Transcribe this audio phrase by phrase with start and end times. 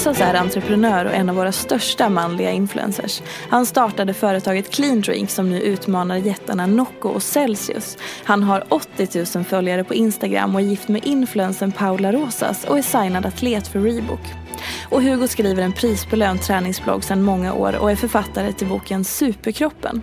[0.00, 3.22] Rosas är entreprenör och en av våra största manliga influencers.
[3.48, 7.98] Han startade företaget Clean Drink som nu utmanar jättarna Nocco och Celsius.
[8.24, 12.78] Han har 80 000 följare på Instagram och är gift med influencern Paula Rosas och
[12.78, 14.39] är signad atlet för Reebok.
[14.88, 20.02] Och Hugo skriver en prisbelönt träningsblogg sedan många år och är författare till boken Superkroppen.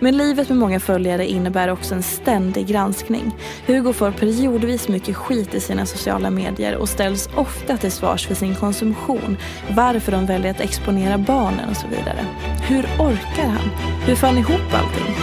[0.00, 3.36] Men livet med många följare innebär också en ständig granskning.
[3.66, 8.34] Hugo får periodvis mycket skit i sina sociala medier och ställs ofta till svars för
[8.34, 9.36] sin konsumtion,
[9.70, 12.26] varför de väljer att exponera barnen och så vidare.
[12.68, 13.70] Hur orkar han?
[14.06, 15.14] Hur får han ihop allting?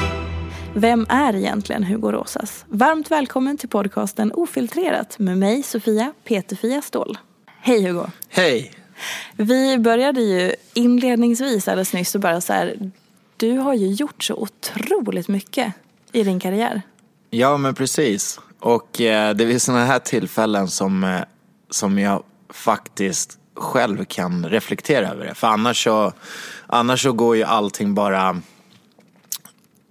[0.76, 2.66] Vem är egentligen Hugo Rosas?
[2.68, 7.18] Varmt välkommen till podcasten Ofiltrerat med mig Sofia Peterfia Ståhl.
[7.62, 8.06] Hej Hugo!
[8.30, 8.83] Hej!
[9.38, 12.92] Vi började ju inledningsvis alldeles nyss och bara så här,
[13.38, 15.74] du har ju gjort så otroligt mycket
[16.12, 16.82] i din karriär.
[17.30, 18.40] Ja men precis.
[18.60, 21.22] Och eh, det är vid sådana här tillfällen som, eh,
[21.70, 25.36] som jag faktiskt själv kan reflektera över det.
[25.36, 26.14] För annars så,
[26.68, 28.42] annars så går ju allting bara,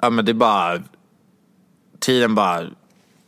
[0.03, 0.83] ja men det är bara,
[2.01, 2.67] tiden bara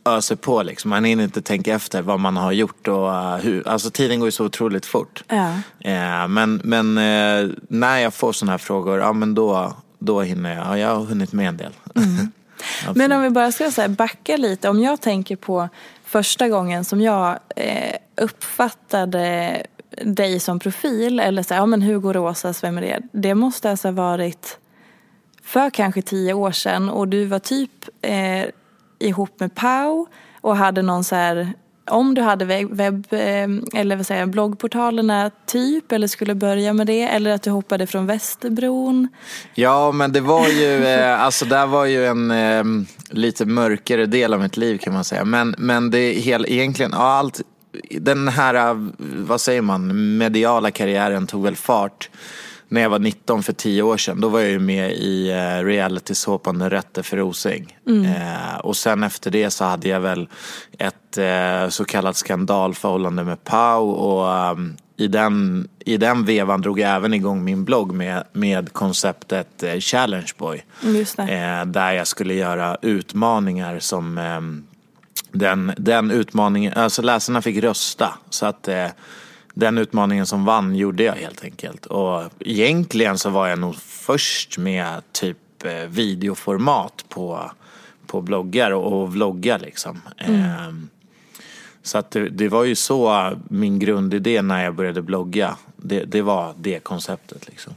[0.05, 0.89] öser på liksom.
[0.89, 4.27] Man hinner inte tänka efter vad man har gjort och eh, hur, alltså tiden går
[4.27, 5.23] ju så otroligt fort.
[5.27, 5.49] Ja.
[5.79, 10.55] Eh, men men eh, när jag får sådana här frågor, ja men då, då hinner
[10.55, 11.71] jag, ja, jag har hunnit med en del.
[12.79, 12.95] Absolut.
[12.95, 15.69] Men om vi bara ska så här backa lite, om jag tänker på
[16.05, 19.61] första gången som jag eh, uppfattade
[20.03, 23.01] dig som profil, eller så här, ja men Hugo Rosas, vem är det?
[23.11, 24.57] Det måste alltså ha varit
[25.43, 28.45] för kanske tio år sedan och du var typ eh,
[28.99, 30.07] ihop med Pau
[30.41, 31.53] och hade någon så här
[31.89, 36.73] om du hade webb, webb eh, eller vad säger jag, bloggportalerna typ eller skulle börja
[36.73, 39.07] med det eller att du hoppade från Västerbron.
[39.53, 44.33] Ja, men det var ju, eh, alltså där var ju en ehm, lite mörkare del
[44.33, 45.25] av mitt liv kan man säga.
[45.25, 47.41] Men, men det är helt, egentligen, ja, allt,
[47.99, 48.89] den här,
[49.25, 52.09] vad säger man, mediala karriären tog väl fart
[52.75, 54.21] när jag var 19 för 10 år sedan.
[54.21, 57.77] Då var jag ju med i eh, reality-såpan Rätte för Rosing.
[58.05, 60.27] Eh, och sen efter det så hade jag väl
[60.77, 66.79] ett eh, så kallat skandalförhållande med Pau och ehm, i den, I den vevan drog
[66.79, 70.63] jag även igång min blogg med, med konceptet eh, Challenge Boy.
[70.81, 71.33] Det.
[71.33, 74.63] Eh, där jag skulle göra utmaningar som ehm,
[75.31, 78.13] den, den utmaningen, alltså läsarna fick rösta.
[78.29, 78.87] Så att eh,
[79.55, 81.85] den utmaningen som vann gjorde jag helt enkelt.
[81.85, 87.51] Och egentligen så var jag nog först med typ eh, videoformat på,
[88.07, 90.01] på bloggar och, och vloggar liksom.
[90.17, 90.89] Ehm,
[91.83, 95.57] så att det, det var ju så min grundidé när jag började blogga.
[95.77, 97.73] Det, det var det konceptet liksom.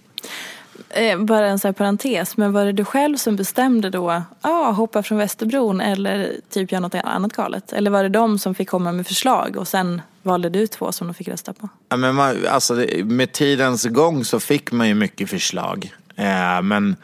[0.89, 4.23] Eh, bara en sån här parentes, men var det du själv som bestämde då, ja
[4.41, 7.73] ah, hoppa från Västerbron eller typ göra något annat galet?
[7.73, 11.07] Eller var det de som fick komma med förslag och sen valde du två som
[11.07, 11.69] de fick rösta på?
[11.89, 15.93] Ja, men man, alltså, det- med tidens gång så fick man ju mycket förslag.
[16.17, 16.97] Eh, men,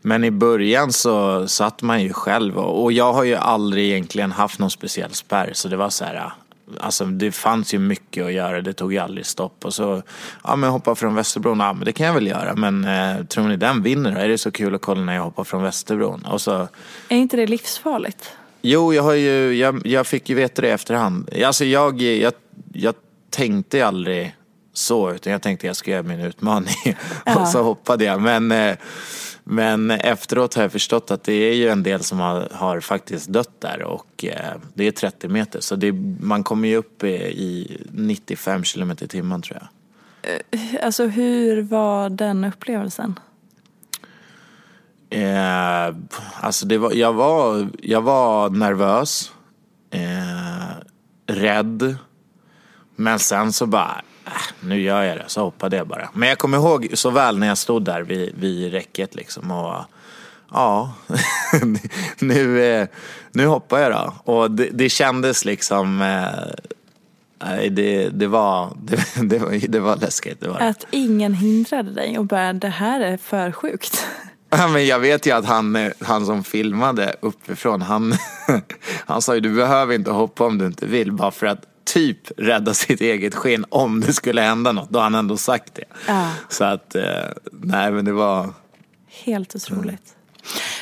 [0.00, 4.32] men i början så satt man ju själv och, och jag har ju aldrig egentligen
[4.32, 6.32] haft någon speciell spärr så det var så här.
[6.80, 9.64] Alltså det fanns ju mycket att göra, det tog ju aldrig stopp.
[9.64, 10.02] Och så,
[10.44, 12.54] ja men hoppa från Västerbron, ja men det kan jag väl göra.
[12.54, 14.18] Men eh, tror ni den vinner då?
[14.18, 16.24] Är det så kul att kolla när jag hoppar från Västerbron?
[16.24, 16.68] Och så,
[17.08, 18.30] Är inte det livsfarligt?
[18.62, 21.30] Jo, jag har ju, jag, jag fick ju veta det i efterhand.
[21.44, 22.32] Alltså jag, jag,
[22.72, 22.94] jag
[23.30, 24.34] tänkte aldrig
[24.72, 26.96] så, utan jag tänkte jag ska göra min utmaning.
[27.36, 28.20] och så hoppade jag.
[28.20, 28.76] Men, eh,
[29.44, 33.28] men efteråt har jag förstått att det är ju en del som har, har faktiskt
[33.28, 35.60] dött där och eh, det är 30 meter.
[35.60, 39.68] Så det, man kommer ju upp i, i 95 kilometer i timmen tror jag.
[40.82, 43.18] Alltså hur var den upplevelsen?
[45.10, 45.94] Eh,
[46.40, 49.32] alltså det var, jag, var, jag var nervös,
[49.90, 50.76] eh,
[51.26, 51.96] rädd.
[52.96, 54.02] Men sen så bara,
[54.60, 55.24] nu gör jag det.
[55.26, 56.08] Så hoppade jag bara.
[56.14, 59.50] Men jag kommer ihåg så väl när jag stod där vid, vid räcket liksom.
[59.50, 59.84] Och,
[60.52, 60.94] ja,
[62.18, 62.88] nu, eh,
[63.32, 64.32] nu hoppar jag då.
[64.32, 66.64] Och det, det kändes liksom, eh,
[67.44, 70.40] nej, det, det, var, det, det, var, det var läskigt.
[70.40, 70.60] Det var.
[70.60, 74.06] Att ingen hindrade dig och bara det här är för sjukt.
[74.54, 78.14] Ja, men jag vet ju att han, eh, han som filmade uppifrån, han,
[79.06, 81.12] han sa ju du behöver inte hoppa om du inte vill.
[81.12, 84.90] Bara för att typ rädda sitt eget skinn om det skulle hända något.
[84.90, 85.84] Då har han ändå sagt det.
[86.08, 86.30] Ja.
[86.48, 87.04] Så att, eh,
[87.52, 88.54] nej men det var...
[89.24, 90.14] Helt otroligt.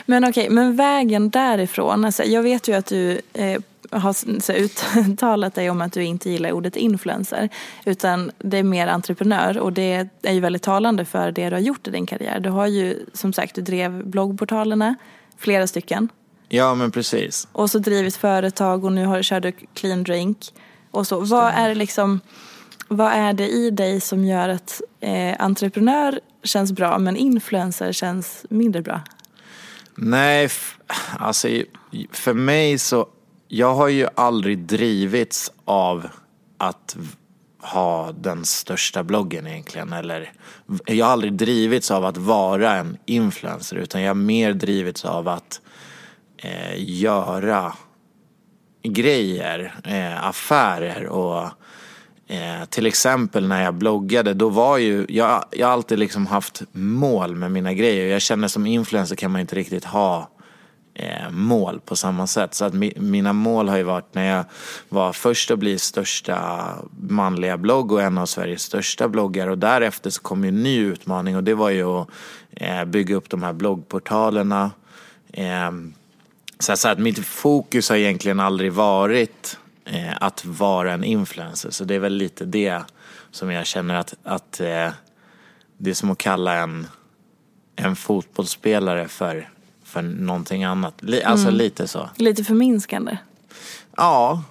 [0.06, 2.05] Men okej, men vägen därifrån.
[2.05, 3.61] Alltså, jag vet ju att du eh,
[3.91, 4.52] har så,
[5.00, 7.49] uttalat dig om att du inte gillar ordet influencer.
[7.85, 11.61] Utan det är mer entreprenör och det är ju väldigt talande för det du har
[11.61, 12.41] gjort i din karriär.
[12.41, 14.94] Du har ju som sagt, du drev bloggportalerna,
[15.38, 16.08] flera stycken.
[16.49, 17.49] Ja men precis.
[17.52, 20.38] Och så drivit företag och nu har, kör du clean drink.
[20.90, 21.20] Och så.
[21.20, 22.20] Vad är det liksom,
[22.88, 28.46] vad är det i dig som gör att eh, entreprenör känns bra men influencer känns
[28.50, 29.00] mindre bra?
[29.94, 30.48] Nej,
[31.19, 31.48] alltså
[32.10, 33.06] för mig så,
[33.48, 36.08] jag har ju aldrig drivits av
[36.58, 36.96] att
[37.62, 39.92] ha den största bloggen egentligen.
[39.92, 40.32] Eller,
[40.87, 45.28] jag har aldrig drivits av att vara en influencer utan jag har mer drivits av
[45.28, 45.60] att
[46.37, 47.72] eh, göra
[48.82, 51.42] grejer, eh, affärer och
[52.26, 56.62] eh, till exempel när jag bloggade då var ju, jag, jag har alltid liksom haft
[56.72, 58.06] mål med mina grejer.
[58.06, 60.30] Jag känner som influencer kan man inte riktigt ha
[60.94, 62.54] eh, mål på samma sätt.
[62.54, 64.44] Så att mi, mina mål har ju varit när jag
[64.88, 66.68] var först att bli största
[67.08, 70.78] manliga blogg och en av Sveriges största bloggar och därefter så kom ju en ny
[70.78, 72.08] utmaning och det var ju att
[72.50, 74.70] eh, bygga upp de här bloggportalerna.
[75.32, 75.94] Ehm,
[76.60, 81.70] så, så att mitt fokus har egentligen aldrig varit eh, att vara en influencer.
[81.70, 82.82] Så det är väl lite det
[83.30, 84.88] som jag känner att, att eh,
[85.78, 86.86] det är som att kalla en,
[87.76, 89.48] en fotbollsspelare för,
[89.84, 90.94] för någonting annat.
[91.02, 92.10] Li, alltså lite så.
[92.16, 93.16] Lite förminskande.
[93.96, 94.42] Ja,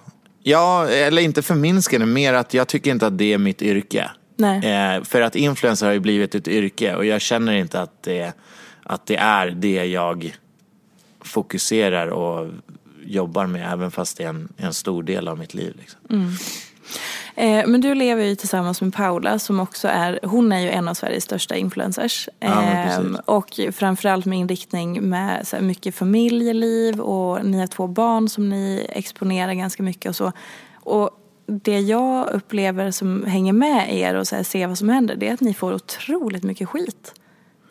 [0.42, 4.10] ja, eller inte förminskande, mer att jag tycker inte att det är mitt yrke.
[4.36, 4.70] Nej.
[4.70, 8.32] Eh, för att influencer har ju blivit ett yrke och jag känner inte att det,
[8.82, 10.36] att det är det jag
[11.20, 12.48] fokuserar och
[13.04, 15.76] jobbar med även fast det är en, en stor del av mitt liv.
[15.78, 16.00] Liksom.
[17.34, 20.88] Eh, men du lever ju tillsammans med Paula som också är, hon är ju en
[20.88, 22.28] av Sveriges största influencers.
[22.40, 23.18] Ja, Eh, precis.
[23.24, 28.48] och framförallt med inriktning med så här mycket familjeliv och ni har två barn som
[28.48, 30.32] ni exponerar ganska mycket och så.
[30.74, 31.10] Och
[31.46, 35.28] det jag upplever som hänger med er och så här, ser vad som händer det
[35.28, 37.14] är att ni får otroligt mycket skit.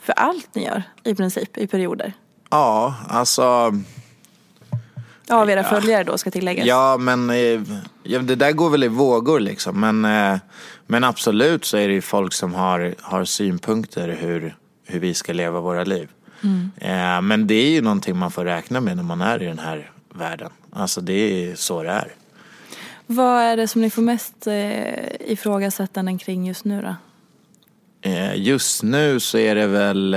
[0.01, 2.13] För allt ni gör i princip i perioder.
[2.49, 3.73] Ja, alltså
[5.29, 6.65] Av era följare då ska tilläggas.
[6.65, 7.61] Ja, men eh,
[8.03, 9.79] ja, det där går väl i vågor liksom.
[9.79, 10.39] Men, eh,
[10.87, 15.33] men absolut så är det ju folk som har, har synpunkter hur, hur vi ska
[15.33, 16.09] leva våra liv.
[16.77, 19.59] Eh, men det är ju någonting man får räkna med när man är i den
[19.59, 20.51] här världen.
[20.73, 22.11] Alltså det är så det är.
[23.05, 24.47] Vad är det som ni får mest
[25.19, 26.95] ifrågasättanden kring just nu då?
[28.35, 30.15] Just nu så är det väl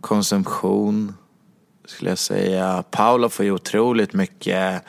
[0.00, 1.14] konsumtion
[1.84, 2.84] skulle jag säga.
[2.90, 4.82] Paula får ju otroligt mycket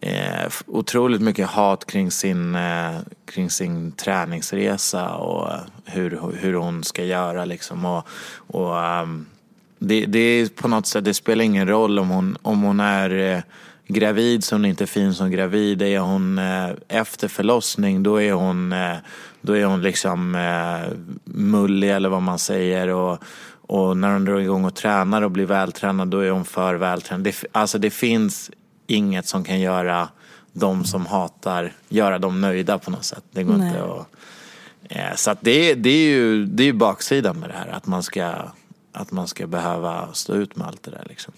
[0.00, 5.50] eh, otroligt mycket hat kring sin, eh, kring sin träningsresa och
[5.84, 7.84] hur, hur hon ska göra liksom.
[7.84, 8.08] Och,
[8.46, 9.26] och um,
[9.78, 13.10] det, det är på något sätt, det spelar ingen roll om hon, om hon är
[13.10, 13.42] eh,
[13.86, 15.82] gravid så hon är inte fin som gravid.
[15.82, 18.96] Är hon eh, efter förlossning då är hon, eh,
[19.40, 22.88] då är hon liksom eh, mullig eller vad man säger.
[22.88, 23.18] Och,
[23.66, 27.24] och när hon drar igång och tränar och blir vältränad då är hon för vältränad.
[27.24, 28.50] Det, alltså det finns
[28.86, 30.08] inget som kan göra
[30.52, 33.24] de som hatar, göra dem nöjda på något sätt.
[33.30, 33.68] Det går Nej.
[33.68, 34.06] inte att...
[34.88, 37.68] Eh, så att det, det är ju det är ju baksidan med det här.
[37.68, 38.34] Att man ska,
[38.92, 41.34] att man ska behöva stå ut med allt det där liksom.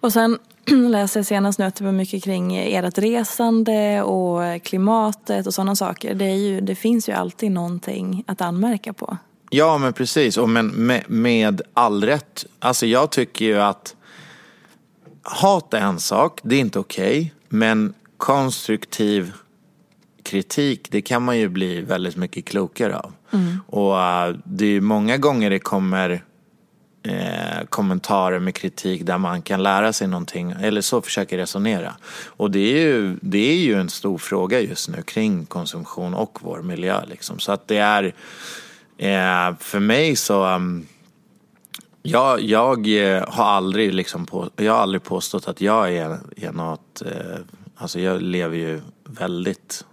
[0.00, 0.38] Och sen
[0.90, 6.14] läser senast nu att det var mycket kring ert resande och klimatet och sådana saker.
[6.14, 9.16] Det, ju, det finns ju alltid någonting att anmärka på.
[9.50, 10.36] Ja, men precis.
[10.36, 12.46] Och men med, med all rätt.
[12.58, 13.94] Alltså jag tycker ju att
[15.22, 17.18] hat är en sak, det är inte okej.
[17.18, 19.32] Okay, men konstruktiv
[20.22, 23.12] kritik, det kan man ju bli väldigt mycket klokare av.
[23.30, 23.60] Mm.
[23.66, 26.22] Och uh, det är ju många gånger det kommer
[27.02, 31.94] eh, kommentarer med kritik där man kan lära sig någonting, eller så försöker resonera.
[32.26, 36.38] Och det är, ju, det är ju en stor fråga just nu kring konsumtion och
[36.42, 37.04] vår miljö.
[37.06, 37.38] Liksom.
[37.38, 38.14] Så att det är,
[38.98, 40.86] eh, för mig så um,
[42.02, 46.52] jag, jag eh, har aldrig liksom på, jag har aldrig påstått att jag är, är
[46.52, 47.38] något, eh,
[47.76, 49.84] alltså jag lever ju väldigt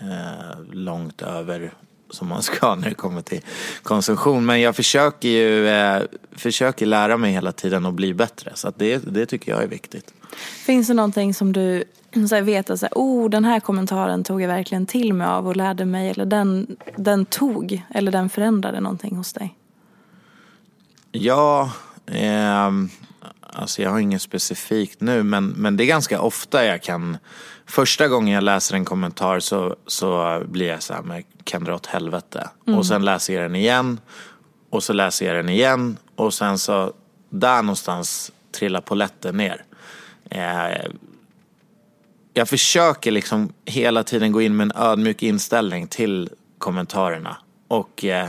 [0.00, 1.72] eh, långt över
[2.10, 3.40] som man ska när det kommer till
[3.82, 4.46] konsumtion.
[4.46, 8.52] Men jag försöker ju eh, försöker lära mig hela tiden att bli bättre.
[8.54, 10.14] Så det, det tycker jag är viktigt.
[10.66, 11.84] Finns det någonting som du
[12.28, 15.48] så vet att så här, oh, den här kommentaren tog jag verkligen till mig av
[15.48, 19.54] och lärde mig eller den, den tog eller den förändrade någonting hos dig?
[21.12, 21.72] Ja,
[22.06, 22.70] eh,
[23.40, 27.16] alltså jag har inget specifikt nu men, men det är ganska ofta jag kan
[27.68, 31.74] Första gången jag läser en kommentar så, så blir jag så här, men kan dra
[31.74, 32.50] åt helvete.
[32.66, 32.78] Mm.
[32.78, 34.00] Och sen läser jag den igen
[34.70, 36.92] och så läser jag den igen och sen så
[37.30, 39.64] där någonstans trillar poletten ner.
[40.30, 40.90] Eh,
[42.34, 47.36] jag försöker liksom hela tiden gå in med en ödmjuk inställning till kommentarerna.
[47.68, 48.28] Och eh,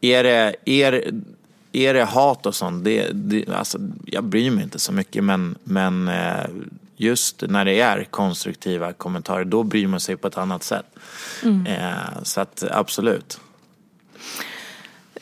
[0.00, 1.10] är, det, är,
[1.72, 5.58] är det hat och sånt, det, det, alltså, jag bryr mig inte så mycket men,
[5.64, 6.44] men eh,
[6.96, 10.86] just när det är konstruktiva kommentarer, då bryr man sig på ett annat sätt.
[11.42, 11.66] Mm.
[11.66, 13.40] Eh, så att absolut.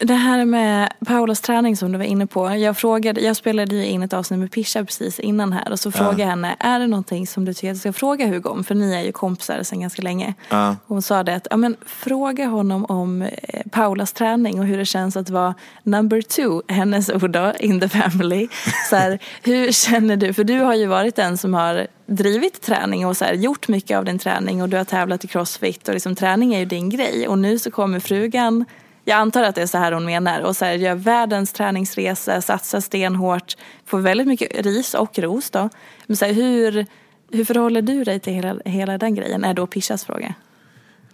[0.03, 2.57] Det här med Paulas träning som du var inne på.
[2.57, 5.93] Jag, frågade, jag spelade ju in ett avsnitt med Pisha precis innan här och så
[5.93, 8.65] frågade jag henne, är det någonting som du tycker att jag ska fråga Hugo om?
[8.65, 10.35] För ni är ju kompisar sedan ganska länge.
[10.49, 10.77] Ja.
[10.87, 13.29] hon sa det att, ja men fråga honom om eh,
[13.71, 17.89] Paulas träning och hur det känns att vara number two, hennes ord då, in the
[17.89, 18.49] family.
[18.91, 20.33] Så här, hur känner du?
[20.33, 23.99] För du har ju varit den som har drivit träning och så här, gjort mycket
[23.99, 26.91] av din träning och du har tävlat i crossfit och liksom, träning är ju din
[26.91, 28.65] grej och nu så kommer frugan
[29.05, 30.41] jag antar att det är så här hon menar.
[30.41, 35.69] Och så här, gör världens träningsresa, satsar stenhårt, får väldigt mycket ris och ros då.
[36.07, 36.87] Men så här, hur,
[37.33, 39.45] hur förhåller du dig till hela, hela den grejen?
[39.45, 40.35] Är då Pishas fråga.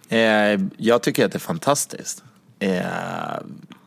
[0.09, 2.23] Eh, jag tycker att det är fantastiskt.
[2.59, 2.81] Eh,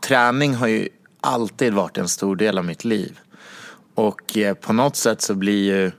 [0.01, 0.89] träning har ju
[1.21, 3.19] alltid varit en stor del av mitt liv.
[3.95, 5.93] Och eh, på något sätt så blir ju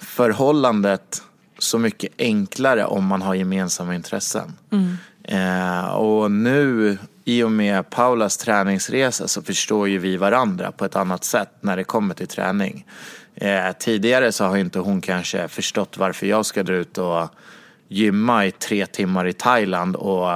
[0.00, 1.22] förhållandet
[1.58, 4.52] så mycket enklare om man har gemensamma intressen.
[4.72, 4.96] Mm.
[5.24, 10.96] Eh, och nu i och med Paulas träningsresa så förstår ju vi varandra på ett
[10.96, 12.86] annat sätt när det kommer till träning.
[13.34, 17.28] Eh, tidigare så har inte hon kanske förstått varför jag ska dra ut och
[17.88, 20.28] gymma i tre timmar i Thailand och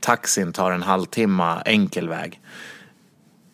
[0.00, 2.40] taxin tar en halvtimme enkel väg.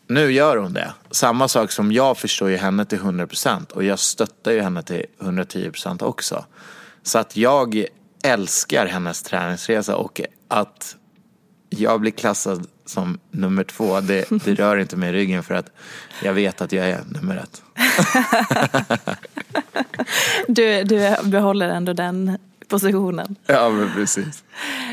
[0.07, 0.93] Nu gör hon det.
[1.11, 5.05] Samma sak som jag förstår ju henne till 100% och jag stöttar ju henne till
[5.21, 6.45] 110% också.
[7.03, 7.85] Så att jag
[8.25, 10.97] älskar hennes träningsresa och att
[11.71, 15.71] jag blir klassad som nummer två, det, det rör inte mig i ryggen för att
[16.23, 17.63] jag vet att jag är nummer ett.
[20.49, 22.39] du, du behåller ändå den
[22.69, 23.37] positionen.
[23.47, 24.45] Ja, men precis.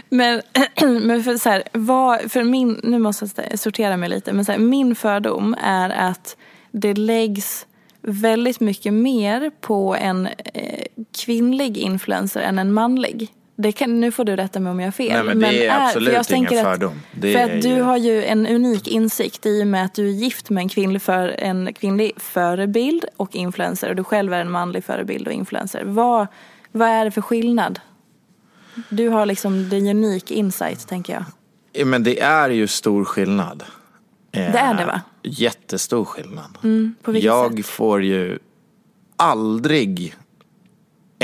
[0.09, 0.41] Men,
[1.01, 4.51] men för så här, vad, för min, nu måste jag sortera mig lite, men så
[4.51, 6.37] här, min fördom är att
[6.71, 7.65] det läggs
[8.01, 10.85] väldigt mycket mer på en eh,
[11.17, 13.33] kvinnlig influencer än en manlig.
[13.57, 15.25] Det kan, nu får du rätta mig om jag har fel.
[15.25, 17.01] Nej, men det är, är absolut jag ingen fördom.
[17.11, 17.81] Det för att du ju...
[17.81, 21.01] har ju en unik insikt i och med att du är gift med en kvinnlig,
[21.01, 25.83] för, en kvinnlig förebild och influencer och du själv är en manlig förebild och influencer.
[25.85, 26.27] Vad,
[26.71, 27.79] vad är det för skillnad?
[28.89, 31.87] Du har liksom the unik insight tänker jag.
[31.87, 33.63] Men det är ju stor skillnad.
[34.31, 35.01] Det är det va?
[35.23, 36.57] Eh, jättestor skillnad.
[36.63, 37.65] Mm, jag sätt?
[37.65, 38.39] får ju
[39.15, 40.15] aldrig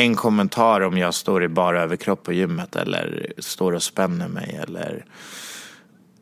[0.01, 4.59] en kommentar om jag står i bara överkropp på gymmet eller står och spänner mig
[4.63, 5.05] eller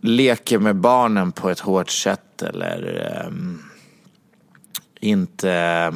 [0.02, 3.64] leker med barnen på ett hårt sätt eller um,
[5.00, 5.94] inte...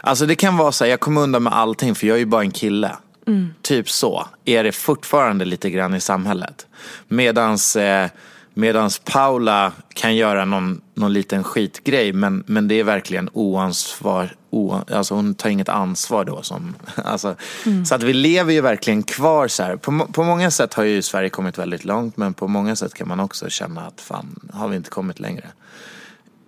[0.00, 2.26] Alltså det kan vara så här, jag kommer undan med allting för jag är ju
[2.26, 2.96] bara en kille.
[3.26, 3.54] Mm.
[3.62, 6.66] Typ så är det fortfarande lite grann i samhället.
[7.08, 8.08] Medans eh,
[8.54, 14.36] Medans Paula kan göra någon, någon liten skitgrej men, men det är verkligen oansvar.
[14.50, 16.42] O, alltså hon tar inget ansvar då.
[16.42, 17.84] Som, alltså, mm.
[17.84, 19.76] Så att vi lever ju verkligen kvar så här.
[19.76, 23.08] På, på många sätt har ju Sverige kommit väldigt långt men på många sätt kan
[23.08, 25.46] man också känna att fan har vi inte kommit längre.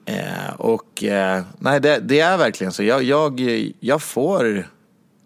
[0.04, 2.82] Eh, och eh, nej, det, det är verkligen så.
[2.82, 3.40] Jag, jag,
[3.80, 4.66] jag får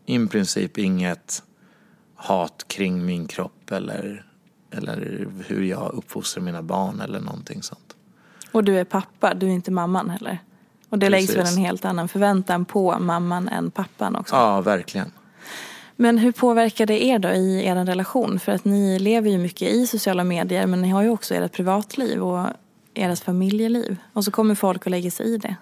[0.06, 1.42] i princip inget
[2.14, 4.24] hat kring min kropp eller,
[4.70, 7.96] eller hur jag uppfostrar mina barn eller någonting sånt.
[8.52, 10.38] Och du är pappa, du är inte mamman heller.
[10.88, 11.56] Och det läggs väl Precis.
[11.56, 14.34] en helt annan förväntan på mamman än pappan också.
[14.34, 15.12] Ja, verkligen.
[15.96, 18.40] Men hur påverkar det er då i er relation?
[18.40, 21.52] För att ni lever ju mycket i sociala medier men ni har ju också ert
[21.52, 22.46] privatliv och
[22.94, 23.96] ert familjeliv.
[24.12, 25.56] Och så kommer folk och lägger sig i det.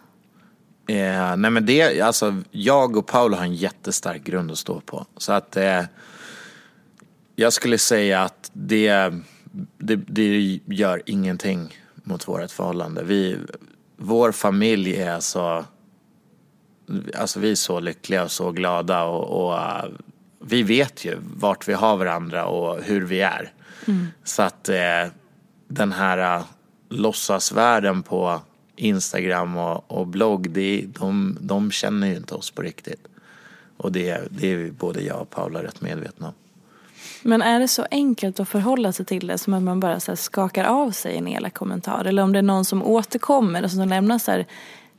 [0.89, 5.07] Eh, nej men det, alltså jag och Paolo har en jättestark grund att stå på.
[5.17, 5.83] Så att eh,
[7.41, 9.13] jag skulle säga att det,
[9.79, 13.05] det, det gör ingenting mot vårt förhållande.
[13.05, 13.39] Vi,
[13.97, 15.65] vår familj är så,
[17.15, 19.85] alltså vi är så lyckliga och så glada och, och eh,
[20.45, 23.53] vi vet ju vart vi har varandra och hur vi är.
[24.25, 25.07] Så att eh,
[25.69, 26.45] den här uh,
[26.89, 28.41] låtsasvärlden på
[28.77, 33.09] Instagram och, och blogg, det, de, de känner ju inte oss på riktigt.
[33.77, 36.35] Och det, det är både jag och Paula rätt medvetna om.
[37.29, 40.11] Men är det så enkelt att förhålla sig till det som att man bara så
[40.11, 42.05] här skakar av sig en elak kommentar?
[42.05, 44.47] Eller om det är någon som återkommer och som lämnar så här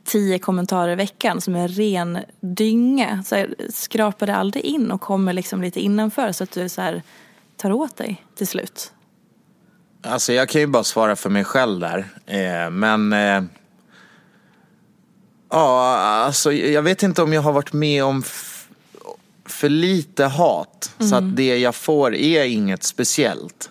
[0.04, 3.22] tio kommentarer i veckan som är ren dynga.
[3.26, 6.82] Så här, skrapar det aldrig in och kommer liksom lite innanför så att du så
[6.82, 7.02] här
[7.56, 8.92] tar åt dig till slut?
[10.02, 12.08] Alltså jag kan ju bara svara för mig själv där.
[12.26, 13.42] Eh, men eh,
[15.50, 18.22] ja, alltså jag vet inte om jag har varit med om
[19.50, 20.94] för lite hat.
[20.98, 23.70] Så att det jag får är inget speciellt.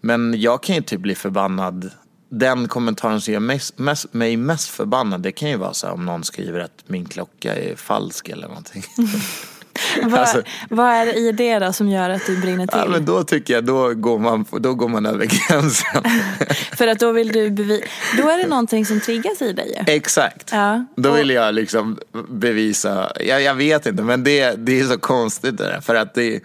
[0.00, 1.90] Men jag kan ju typ bli förbannad.
[2.28, 5.94] Den kommentaren som gör mest, mest, mig mest förbannad det kan ju vara så här
[5.94, 8.84] om någon skriver att min klocka är falsk eller någonting.
[10.02, 12.78] Vad, Alltså- vad är det i det då som gör att du brinner till?
[12.78, 16.02] ja, men då tycker jag då går man, då går man över gränsen.
[16.76, 17.86] För att då vill du bevisa,
[18.18, 19.84] då är det någonting som triggas i dig.
[19.86, 20.48] Exakt.
[20.52, 20.84] Ja.
[20.96, 25.58] Då vill jag liksom bevisa, jag, jag vet inte men det, det är så konstigt
[25.58, 26.40] det där för att det är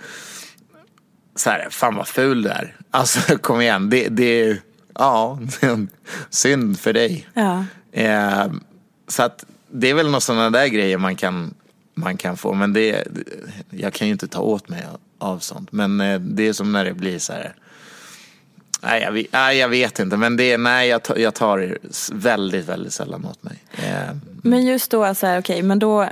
[1.35, 2.75] så här, fan vad ful du är.
[2.91, 4.61] Alltså kom igen, det, det är,
[4.95, 5.39] ja,
[6.29, 7.27] synd för dig.
[7.33, 7.65] Ja.
[7.93, 8.45] Eh,
[9.07, 11.53] så att det är väl några sådana där grejer man kan,
[11.93, 13.07] man kan få men det,
[13.69, 14.83] jag kan ju inte ta åt mig
[15.17, 15.71] av sånt.
[15.71, 17.55] Men eh, det är som när det blir så här
[18.83, 21.77] Nej jag, vet- nej, jag vet inte, men det, nej, jag, tar, jag tar
[22.13, 23.63] väldigt, väldigt sällan åt mig.
[23.71, 26.09] Eh, Men just då, så här, okej, men då, eh,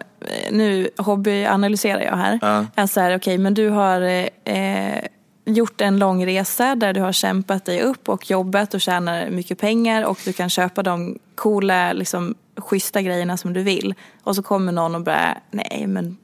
[0.51, 2.39] nu hobbyanalyserar jag här.
[2.75, 2.87] Ja.
[2.87, 4.01] Så här, okej, men du har
[4.43, 4.99] eh,
[5.45, 9.59] gjort en lång resa där du har kämpat dig upp och jobbat och tjänar mycket
[9.59, 13.93] pengar och du kan köpa de coola, liksom, schyssta grejerna som du vill.
[14.23, 16.17] Och så kommer någon och bara, nej men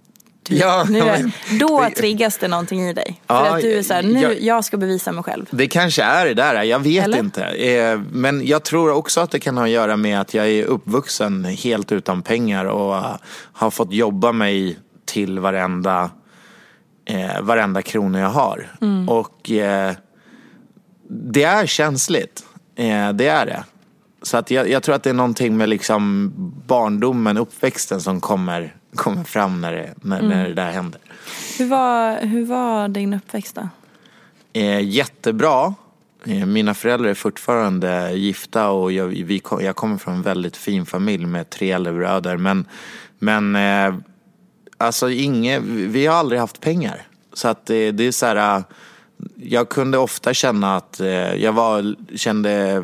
[0.44, 1.06] du, Ja, nu är,
[1.50, 3.22] men- då det- triggas det någonting i dig.
[3.28, 5.46] För Ja, att du är så här, nu, jag- jag ska bevisa mig själv.
[5.52, 7.20] Det kanske är det där, jag vet Eller?
[7.20, 7.44] inte.
[7.46, 10.64] Eh, Men jag tror också att det kan ha att göra med att jag är
[10.66, 13.04] uppvuxen helt utan pengar och
[13.54, 16.10] har fått jobba mig till varenda,
[17.06, 18.70] eh, varenda krona jag har.
[19.08, 19.94] Och eh,
[21.10, 22.44] det är känsligt,
[23.14, 23.64] det är det.
[24.26, 26.32] Så att jag, jag tror att det är någonting med liksom
[26.68, 31.02] barndomen, uppväxten som kommer, kommer fram när det, när, när det där händer.
[31.58, 33.70] Hur var, hur var din uppväxt då?
[34.54, 35.74] Eh, jättebra.
[36.26, 40.86] Eh, mina föräldrar är fortfarande gifta och jag, vi, jag kommer från en väldigt fin
[40.86, 42.38] familj med tre äldre bröder.
[42.38, 42.66] Men,
[43.20, 43.96] men eh,
[44.78, 47.02] alltså inge, vi har aldrig haft pengar.
[47.34, 48.64] Så att det, det är så här, eh,
[49.36, 52.84] jag kunde ofta känna att eh, jag var, kände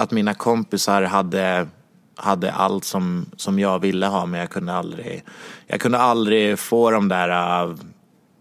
[0.00, 1.66] att mina kompisar hade
[2.14, 5.24] hade allt som, som jag ville ha men jag kunde aldrig,
[5.66, 7.74] jag kunde aldrig få de där eh,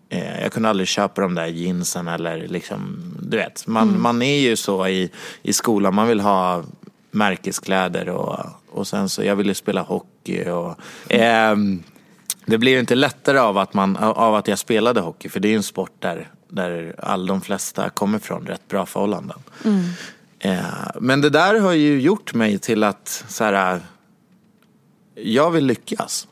[0.09, 3.67] Eh, jag kunde aldrig köpa de där jeansen eller liksom, du vet.
[3.67, 6.63] Man, man är ju så i, i skolan, man vill ha
[7.11, 8.39] märkeskläder och,
[8.71, 10.75] och sen så, jag ville spela hockey och
[11.09, 11.83] ehm,
[12.45, 15.47] det blev ju inte lättare av att, man, av att jag spelade hockey för det
[15.47, 19.37] är ju en sport där, där all de flesta kommer från rätt bra förhållanden.
[19.65, 19.71] Eh,
[20.99, 23.81] men det där har ju gjort mig till att så här,
[25.15, 26.27] jag vill lyckas.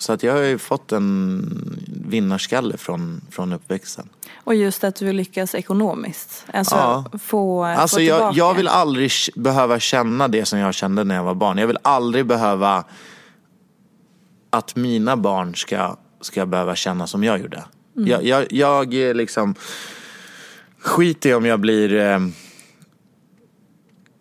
[0.00, 4.08] Så att jag har ju fått en vinnarskalle från, från uppväxten.
[4.34, 6.46] Och just att du lyckas ekonomiskt.
[6.52, 7.04] Alltså Ja.
[7.18, 11.24] få, Alltså få jag, jag vill aldrig behöva känna det som jag kände när jag
[11.24, 11.58] var barn.
[11.58, 12.84] Jag vill aldrig behöva
[14.50, 17.64] att mina barn ska, ska behöva känna som jag gjorde.
[17.92, 19.54] Jag, jag, jag är liksom
[20.78, 22.18] skiter i om jag blir eh,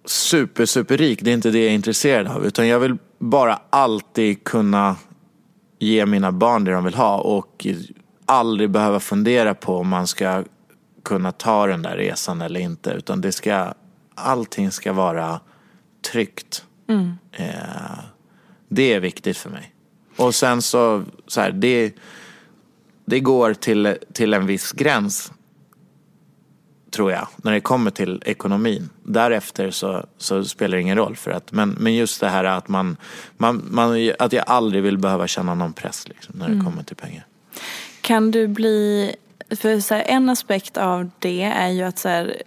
[0.10, 1.20] super, super rik.
[1.22, 2.46] Det är inte det jag är intresserad av.
[2.46, 4.96] Utan jag vill bara alltid kunna
[5.80, 7.68] ge mina barn det de vill ha och
[8.26, 10.44] aldrig behöva fundera på om man ska
[11.04, 12.92] kunna ta den där resan eller inte.
[12.92, 13.74] Utan det ska,
[14.16, 15.40] allting ska vara
[16.12, 16.64] tryggt
[17.32, 18.00] Eh,
[18.70, 19.74] det är viktigt för mig.
[20.16, 21.96] Och sen så, så här, det,
[23.06, 25.32] det går till, till en viss gräns
[26.98, 28.90] tror jag, när det kommer till ekonomin.
[29.04, 31.16] Därefter så, så spelar det ingen roll.
[31.16, 32.98] För att, men, men just det här att, man,
[33.38, 36.96] man, man, att jag aldrig vill behöva känna någon press liksom, när det kommer till
[36.96, 37.26] pengar.
[38.02, 39.16] Kan du bli,
[39.50, 42.42] för så här, en aspekt av det är ju att så, här,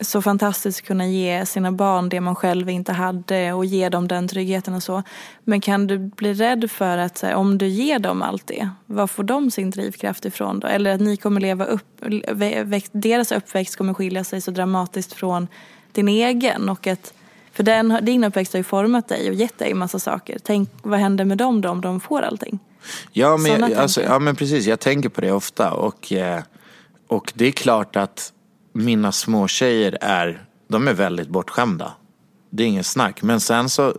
[0.00, 4.28] så fantastiskt kunna ge sina barn det man själv inte hade och ge dem den
[4.28, 5.02] tryggheten och så.
[5.44, 9.22] Men kan du bli rädd för att om du ger dem allt det, var får
[9.22, 10.66] de sin drivkraft ifrån då?
[10.66, 12.02] Eller att ni kommer leva upp,
[12.92, 15.48] deras uppväxt kommer skilja sig så dramatiskt från
[15.92, 17.12] din egen och att
[17.52, 20.38] för den, din uppväxt har ju format dig och gett dig en massa saker.
[20.42, 22.58] Tänk, vad händer med dem då om de får allting?
[23.12, 26.42] Ja men, alltså, ja men precis, jag tänker på det ofta och, eh,
[27.06, 28.32] och det är klart att
[28.72, 31.92] mina små tjejer är, de är väldigt bortskämda.
[32.50, 33.22] Det är ingen snack.
[33.22, 33.94] Men sen så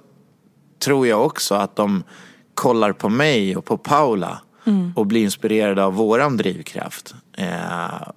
[0.80, 2.04] tror jag också att de
[2.54, 4.94] kollar på mig och på Paula mm.
[4.96, 7.16] och blir inspirerade av våran drivkraft.
[7.38, 8.08] Eh,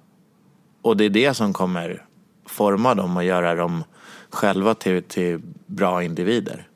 [0.81, 2.05] och det är det som kommer
[2.45, 3.83] forma dem och göra dem
[4.29, 6.67] själva till, till bra individer.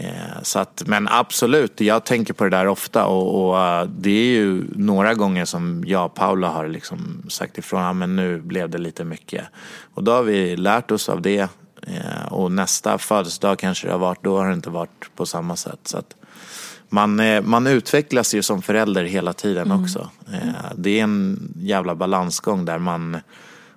[0.00, 4.10] Eh, så att, men absolut, jag tänker på det där ofta och, och uh, det
[4.10, 8.40] är ju några gånger som jag och Paula har liksom sagt ifrån, ja men nu
[8.40, 9.44] blev det lite mycket.
[9.94, 13.98] Och då har vi lärt oss av det uh, och nästa födelsedag kanske det har
[13.98, 15.80] varit, då har det inte varit på samma sätt.
[15.84, 16.16] Så att
[16.88, 19.82] man, man utvecklas ju som förälder hela tiden mm.
[19.82, 20.10] också.
[20.74, 23.16] Det är en jävla balansgång där man,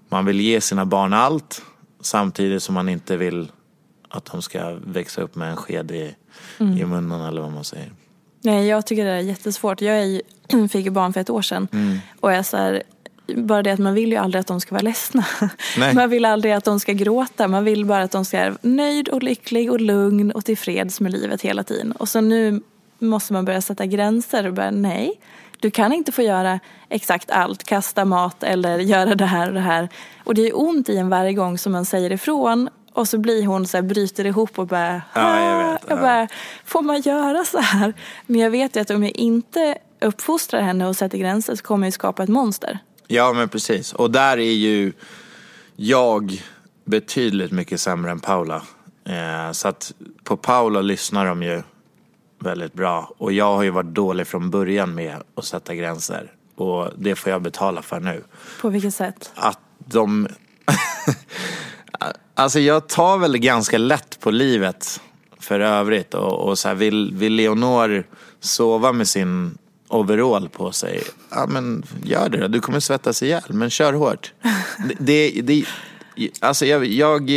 [0.10, 1.62] man vill ge sina barn allt
[2.02, 3.52] samtidigt som man inte vill
[4.14, 6.16] att de ska växa upp med en sked i,
[6.60, 6.78] mm.
[6.78, 7.92] i munnen eller vad man säger.
[8.42, 9.82] Nej, jag tycker det är jättesvårt.
[9.82, 10.22] Jag är ju,
[10.68, 11.98] fick ju barn för ett år sedan mm.
[12.20, 12.84] och jag så här,
[13.36, 15.26] bara det att man vill ju aldrig att de ska vara ledsna.
[15.78, 15.96] Nej.
[15.96, 17.48] Man vill aldrig att de ska gråta.
[17.48, 21.12] Man vill bara att de ska vara nöjd och lycklig och lugn och tillfreds med
[21.12, 21.92] livet hela tiden.
[21.92, 22.62] Och så nu
[23.00, 25.20] måste man börja sätta gränser och bara nej,
[25.60, 29.60] du kan inte få göra exakt allt, kasta mat eller göra det här och det
[29.60, 29.90] här.
[30.24, 33.46] Och det är ont i en varje gång som man säger ifrån och så blir
[33.46, 36.28] hon så här, bryter ihop och bara, ja, jag, vet, jag bara,
[36.66, 37.94] får man göra så här?
[38.26, 41.88] Men jag vet ju att om jag inte uppfostrar henne och sätter gränser så kommer
[41.88, 42.80] jag skapa ett monster.
[43.08, 44.94] Ja men precis, och där är ju
[45.76, 46.44] jag
[46.86, 48.62] betydligt mycket sämre än Paula.
[49.06, 51.62] Eh, så att på Paula lyssnar de ju
[52.40, 53.14] väldigt bra.
[53.18, 56.32] Och jag har ju varit dålig från början med att sätta gränser.
[56.56, 58.24] Och det får jag betala för nu.
[58.62, 59.32] På vilket sätt?
[59.36, 60.28] Att de
[62.36, 65.02] Alltså jag tar väl ganska lätt på livet
[65.40, 66.14] för övrigt.
[66.14, 68.08] Och, och så här, vill, vill Leonor
[68.40, 72.48] sova med sin overall på sig, ja men gör det då.
[72.48, 74.34] Du kommer svettas ihjäl, men kör hårt.
[75.00, 75.66] Det, det, det,
[76.40, 77.32] alltså jag, jag,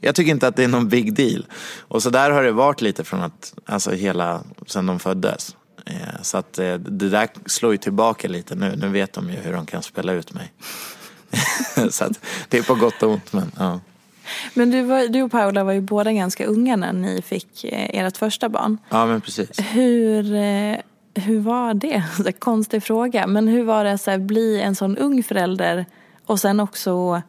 [0.00, 1.46] jag tycker inte att det är någon big deal.
[1.78, 5.56] Och så där har det varit lite från att, alltså hela, sen de föddes.
[5.86, 8.76] Eh, så att eh, det där slår ju tillbaka lite nu.
[8.76, 10.52] Nu vet de ju hur de kan spela ut mig.
[11.90, 13.80] så att det är på gott och ont men ja.
[14.54, 18.04] Men du, var, du och Paula var ju båda ganska unga när ni fick eh,
[18.04, 18.78] ert första barn.
[18.88, 19.50] Ja, men precis.
[19.58, 20.76] Hur, eh,
[21.14, 22.02] hur var det?
[22.16, 23.26] Så konstig fråga.
[23.26, 25.86] Men hur var det att bli en sån ung förälder
[26.26, 27.22] och sen också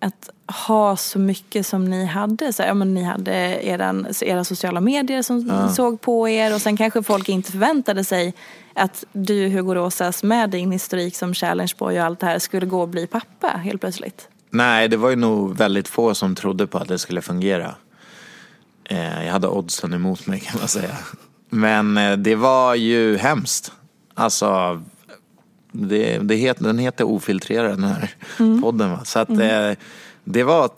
[0.00, 0.30] att
[0.66, 2.52] ha så mycket som ni hade.
[2.52, 3.32] Så, ja, men ni hade
[3.66, 5.68] eran, era sociala medier som ja.
[5.68, 8.34] såg på er och sen kanske folk inte förväntade sig
[8.74, 12.66] att du Hugo Rosas med din historik som challenge boy och allt det här skulle
[12.66, 14.28] gå och bli pappa helt plötsligt.
[14.54, 17.74] Nej, det var ju nog väldigt få som trodde på att det skulle fungera.
[18.84, 20.96] Eh, jag hade oddsen emot mig kan man säga.
[21.50, 23.72] Men eh, det var ju hemskt.
[24.14, 24.82] Alltså,
[25.72, 28.62] det, det heter, den heter Ofiltrerad den här mm.
[28.62, 28.90] podden.
[28.90, 29.04] Va?
[29.04, 29.70] Så att mm.
[29.70, 29.76] eh,
[30.24, 30.70] det var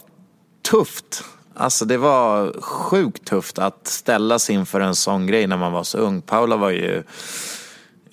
[0.71, 1.25] tufft.
[1.55, 5.99] Alltså det var sjukt tufft att ställas inför en sån grej när man var så
[5.99, 6.23] ung.
[6.23, 7.03] Paula var ju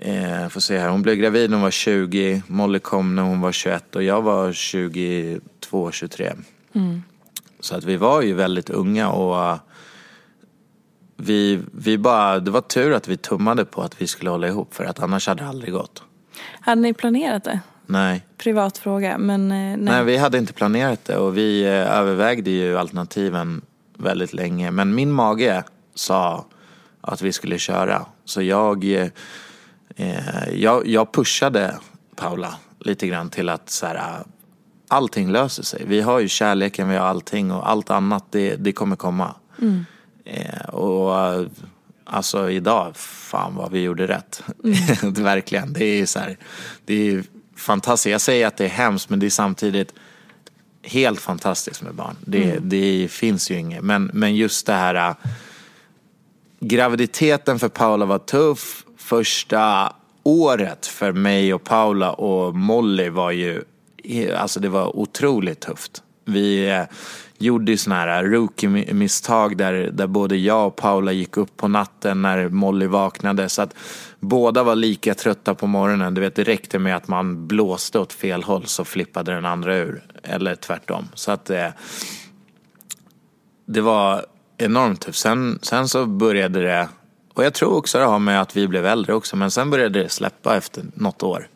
[0.01, 0.89] Eh, får se här.
[0.89, 4.21] Hon blev gravid när hon var 20, Molly kom när hon var 21 och jag
[4.21, 6.33] var 22, 23.
[6.73, 7.03] Mm.
[7.59, 9.59] Så att vi var ju väldigt unga och uh,
[11.17, 14.73] vi, vi bara, det var tur att vi tummade på att vi skulle hålla ihop
[14.73, 16.03] för att annars hade det aldrig gått.
[16.59, 17.59] Hade ni planerat det?
[17.85, 18.25] Nej.
[18.37, 19.77] Privat fråga, men eh, nej.
[19.77, 20.03] nej.
[20.03, 23.61] vi hade inte planerat det och vi eh, övervägde ju alternativen
[23.97, 24.71] väldigt länge.
[24.71, 25.63] Men min mage
[25.95, 26.45] sa
[27.01, 28.05] att vi skulle köra.
[28.25, 28.83] Så jag
[29.95, 31.75] eh, jag, jag pushade
[32.15, 34.23] Paula lite grann till att så här,
[34.87, 35.83] allting löser sig.
[35.85, 39.35] Vi har ju kärleken, vi har allting och allt annat det, det kommer komma.
[39.61, 39.85] Mm.
[40.25, 41.45] Eh, och
[42.05, 44.43] alltså idag, fan vad vi gjorde rätt.
[44.63, 45.13] Mm.
[45.23, 45.73] Verkligen.
[45.73, 46.37] Det är så här,
[46.85, 47.23] det är
[47.55, 48.11] fantastiskt.
[48.11, 49.93] Jag säger att det är hemskt men det är samtidigt
[50.83, 52.15] helt fantastiskt med barn.
[52.25, 52.69] Det, mm.
[52.69, 53.83] det finns ju inget.
[53.83, 55.15] Men, men just det här
[56.59, 58.85] graviditeten för Paula var tuff.
[59.11, 59.93] Första
[60.23, 63.63] året för mig och Paula och Molly var ju,
[64.37, 66.03] alltså det var otroligt tufft.
[66.25, 66.83] Vi eh,
[67.37, 72.21] gjorde ju sådana här rookie-misstag där, där både jag och Paula gick upp på natten
[72.21, 73.49] när Molly vaknade.
[73.49, 73.75] Så att
[74.19, 76.13] båda var lika trötta på morgonen.
[76.13, 79.75] Du vet, det räckte med att man blåste åt fel håll så flippade den andra
[79.75, 80.03] ur.
[80.23, 81.07] Eller tvärtom.
[81.13, 81.69] Så att eh,
[83.65, 84.25] det var
[84.57, 85.19] enormt tufft.
[85.19, 86.89] Sen, sen så började det,
[87.33, 90.03] och jag tror också det har med att vi blev äldre också, men sen började
[90.03, 91.47] det släppa efter något år.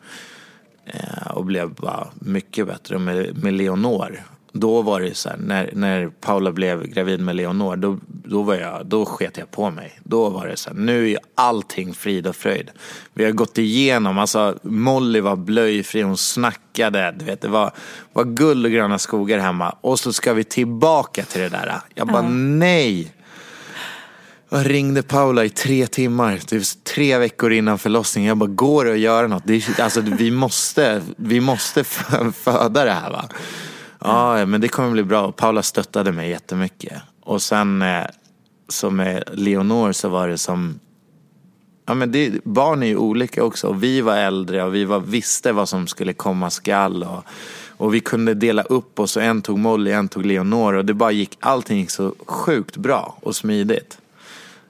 [0.86, 4.22] Eh, och blev bara mycket bättre med, med Leonor
[4.58, 8.54] då var det så här, när, när Paula blev gravid med Leonor, då, då, var
[8.54, 10.00] jag, då sket jag på mig.
[10.04, 12.70] Då var det så här, nu är allting frid och fröjd.
[13.14, 17.70] Vi har gått igenom, alltså Molly var blöjfri, hon snackade, du vet, det var,
[18.12, 19.76] var guld och gröna skogar hemma.
[19.80, 21.80] Och så ska vi tillbaka till det där.
[21.94, 22.58] Jag bara, mm.
[22.58, 23.12] nej!
[24.48, 28.28] Jag ringde Paula i tre timmar, typ tre veckor innan förlossningen.
[28.28, 29.42] Jag bara, går det att göra något?
[29.46, 31.84] Det är, alltså, vi måste, vi måste
[32.34, 33.28] föda det här va.
[34.00, 35.32] Ja, men det kommer bli bra.
[35.32, 37.02] Paula stöttade mig jättemycket.
[37.22, 38.04] Och sen eh,
[38.68, 40.80] som så med Leonor så var det som
[41.88, 43.66] Ja, men det, barn är ju olika också.
[43.66, 47.02] Och vi var äldre och vi var, visste vad som skulle komma skall.
[47.02, 47.24] Och,
[47.68, 50.74] och vi kunde dela upp oss och en tog Molly, en tog Leonor.
[50.74, 53.98] Och det bara gick, allting gick så sjukt bra och smidigt.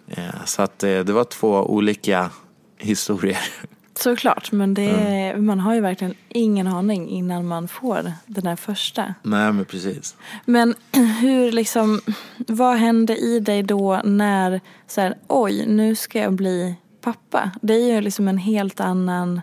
[0.09, 2.31] Eh, så att eh, det var två olika
[2.79, 3.39] historier.
[3.99, 5.47] Såklart, men det är, mm.
[5.47, 9.15] man har ju verkligen ingen aning innan man får den här första.
[9.23, 10.17] Nej, men precis.
[10.45, 10.75] Men
[11.21, 12.01] hur liksom,
[12.37, 17.51] vad hände i dig då när, så här, oj, nu ska jag bli pappa?
[17.63, 19.41] Det är ju liksom en helt annan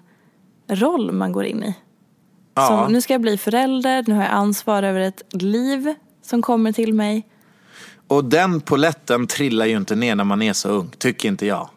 [0.67, 1.75] roll man går in i.
[2.55, 2.67] Ja.
[2.67, 6.71] Så, nu ska jag bli förälder, nu har jag ansvar över ett liv som kommer
[6.71, 7.27] till mig.
[8.13, 11.69] Och den poletten trillar ju inte ner när man är så ung, tycker inte jag.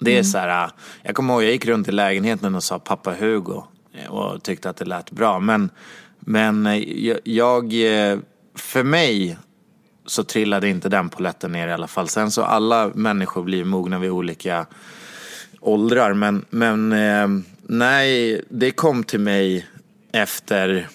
[0.00, 0.24] Det är mm.
[0.24, 0.70] så här,
[1.02, 3.64] jag kommer ihåg jag gick runt i lägenheten och sa pappa Hugo
[4.08, 5.40] och tyckte att det lät bra.
[5.40, 5.70] Men,
[6.20, 6.82] men eh,
[7.24, 8.18] jag, eh,
[8.54, 9.36] för mig
[10.06, 12.08] så trillade inte den poletten ner i alla fall.
[12.08, 14.66] Sen så alla människor blir mogna vid olika
[15.60, 16.14] åldrar.
[16.14, 17.28] Men, men eh,
[17.62, 19.66] nej, det kom till mig
[20.12, 20.88] efter,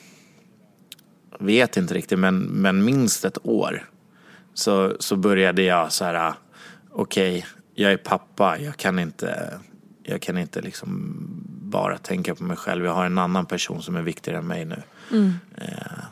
[1.39, 3.90] vet inte riktigt, men, men minst ett år.
[4.61, 6.33] Så, så började jag så här,
[6.91, 9.59] okej, okay, jag är pappa, jag kan inte,
[10.03, 11.15] jag kan inte liksom
[11.61, 12.85] bara tänka på mig själv.
[12.85, 14.81] Jag har en annan person som är viktigare än mig nu.
[15.11, 15.33] Mm.
[15.57, 16.03] Eh,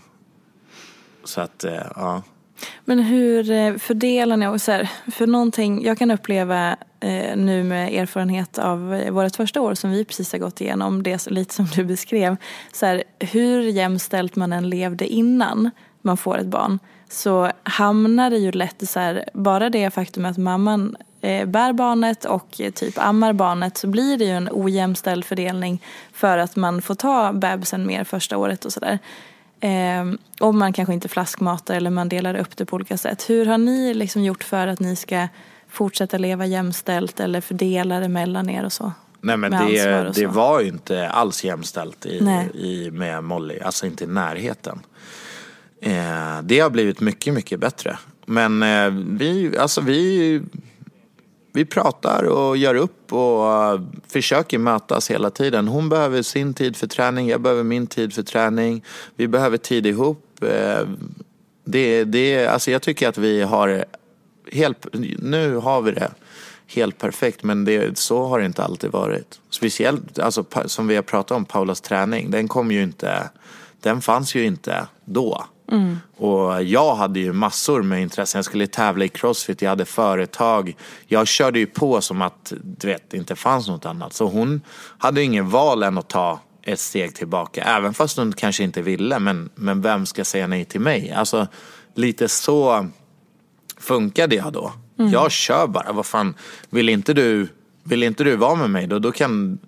[1.23, 2.23] så att, eh, ja.
[2.85, 7.93] Men hur eh, fördelar ni, så här, för någonting jag kan uppleva eh, nu med
[7.93, 11.83] erfarenhet av vårt första år som vi precis har gått igenom, det lite som du
[11.83, 12.35] beskrev,
[12.73, 16.79] så här, hur jämställt man än levde innan man får ett barn
[17.10, 22.26] så hamnar det ju lätt så här, bara det faktum att mamman eh, bär barnet
[22.26, 26.82] och eh, typ ammar barnet så blir det ju en ojämställd fördelning för att man
[26.82, 29.00] får ta bebisen mer första året och sådär.
[29.60, 30.06] Eh,
[30.39, 33.30] och man kanske inte flaskmatar eller man delar upp det på olika sätt.
[33.30, 35.28] Hur har ni liksom gjort för att ni ska
[35.69, 38.91] fortsätta leva jämställt eller fördela det mellan er och så?
[39.22, 42.17] Nej men det, det var ju inte alls jämställt i,
[42.54, 44.80] i, med Molly, alltså inte i närheten.
[45.82, 47.98] Eh, det har blivit mycket, mycket bättre.
[48.26, 50.42] Men eh, vi, alltså vi
[51.54, 55.68] vi pratar och gör upp och uh, försöker mötas hela tiden.
[55.68, 58.84] Hon behöver sin tid för träning, jag behöver min tid för träning.
[59.15, 60.44] Vi behöver tid ihop.
[60.44, 60.88] Eh,
[61.65, 63.86] det, det, alltså jag tycker att vi har
[64.52, 64.88] helt,
[65.20, 66.12] nu har vi det
[66.68, 69.39] helt perfekt men det, så har det inte alltid varit.
[69.50, 73.30] Speciellt alltså, som vi har pratat om, Paulas träning, den kom ju inte,
[73.82, 75.46] den fanns ju inte då.
[75.71, 75.97] Mm.
[76.17, 78.39] Och jag hade ju massor med intressen.
[78.39, 80.75] Jag skulle tävla i crossfit, jag hade företag.
[81.08, 84.13] Jag körde ju på som att du vet, det inte fanns något annat.
[84.13, 84.62] Så hon
[84.97, 87.63] hade ingen val än att ta ett steg tillbaka.
[87.63, 89.19] Även fast hon kanske inte ville.
[89.19, 91.12] Men, men vem ska säga nej till mig?
[91.12, 91.47] Alltså
[91.95, 92.88] lite så
[93.77, 94.71] funkade jag då.
[94.99, 95.12] Mm.
[95.12, 95.91] Jag kör bara.
[95.91, 96.34] Vad fan,
[96.69, 97.47] vill inte du,
[97.84, 99.60] vill inte du vara med mig då, då kan...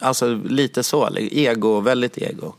[0.00, 1.08] Alltså lite så.
[1.16, 2.54] Ego, väldigt ego.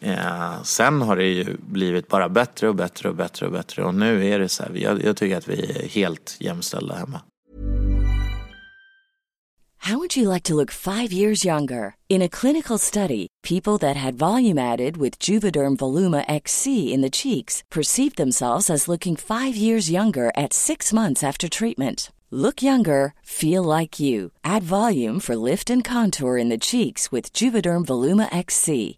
[0.00, 3.94] Eh, sen har det ju blivit bara bättre och bättre och bättre och bättre och
[3.94, 7.20] nu är det så här, jag, jag tycker att vi är helt jämställda hemma.
[9.78, 11.94] How would you like to look five years younger?
[12.08, 17.10] In a clinical study, people that had volume added with Juvederm Voluma XC in the
[17.10, 22.10] cheeks perceived themselves as looking five years younger at six months after treatment.
[22.30, 24.32] Look younger, feel like you.
[24.44, 28.97] Add volume for lift and contour in the cheeks with Juvederm Voluma XC.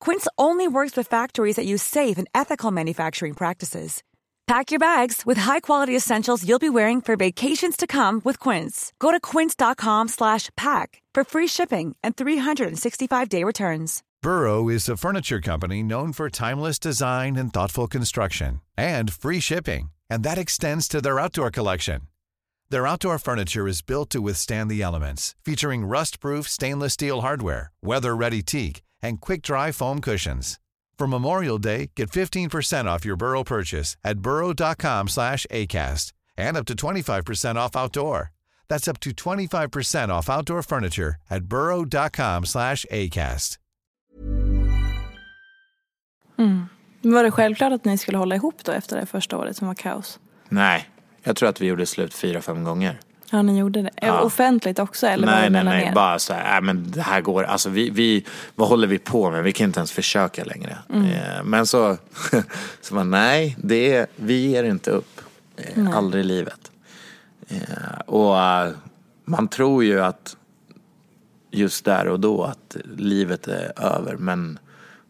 [0.00, 4.02] Quince only works with factories that use safe and ethical manufacturing practices.
[4.46, 8.92] Pack your bags with high-quality essentials you'll be wearing for vacations to come with Quince.
[8.98, 14.02] Go to quince.com/pack for free shipping and 365-day returns.
[14.22, 19.90] Burrow is a furniture company known for timeless design and thoughtful construction and free shipping,
[20.10, 22.00] and that extends to their outdoor collection.
[22.70, 28.42] Their outdoor furniture is built to withstand the elements, featuring rust-proof stainless steel hardware, weather-ready
[28.42, 30.58] teak, and quick-dry foam cushions.
[30.98, 36.66] For Memorial Day, get 15% off your Burrow purchase at burrow.com slash ACAST and up
[36.66, 38.32] to 25% off outdoor.
[38.68, 43.56] That's up to 25% off outdoor furniture at burrow.com slash ACAST.
[46.38, 46.68] Mm.
[47.02, 49.74] Var det självklart att ni skulle hålla ihop då efter det första året som var
[49.74, 50.20] kaos?
[50.48, 50.88] Nej,
[51.22, 53.00] jag tror att vi gjorde slut fyra, fem gånger.
[53.30, 53.90] Ja, ni gjorde det.
[54.02, 54.20] Ja.
[54.20, 55.92] Offentligt också eller nej, nej, nej, er?
[55.92, 59.30] bara så här, äh, men det här går, alltså vi, vi, vad håller vi på
[59.30, 59.44] med?
[59.44, 60.78] Vi kan inte ens försöka längre.
[60.88, 61.06] Mm.
[61.06, 61.96] Eh, men så,
[62.80, 65.20] så man, nej, det är, vi ger inte upp.
[65.56, 66.70] Eh, aldrig i livet.
[67.48, 68.72] Eh, och eh,
[69.24, 70.36] man tror ju att
[71.50, 74.58] just där och då att livet är över, men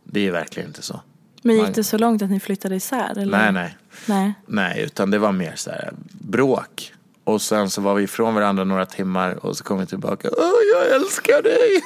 [0.05, 1.01] det är verkligen inte så.
[1.43, 3.19] Men gick det så långt att ni flyttade isär?
[3.19, 3.39] Eller?
[3.39, 3.77] Nej, nej.
[4.07, 4.35] Nej.
[4.47, 6.93] Nej, utan det var mer så här bråk.
[7.31, 10.29] Och sen så var vi ifrån varandra några timmar och så kom vi tillbaka.
[10.39, 11.83] Åh, jag älskar dig!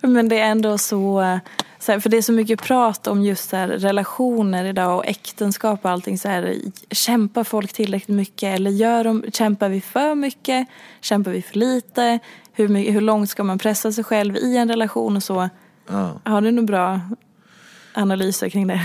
[0.00, 1.38] Men det är ändå så,
[1.78, 6.18] för det är så mycket prat om just så relationer idag och äktenskap och allting
[6.18, 6.56] så här.
[6.90, 10.68] Kämpar folk tillräckligt mycket eller gör de, kämpar vi för mycket?
[11.00, 12.18] Kämpar vi för lite?
[12.52, 15.48] Hur, hur långt ska man pressa sig själv i en relation och så?
[15.88, 16.20] Ja.
[16.24, 17.00] Har du några bra
[17.94, 18.80] analyser kring det?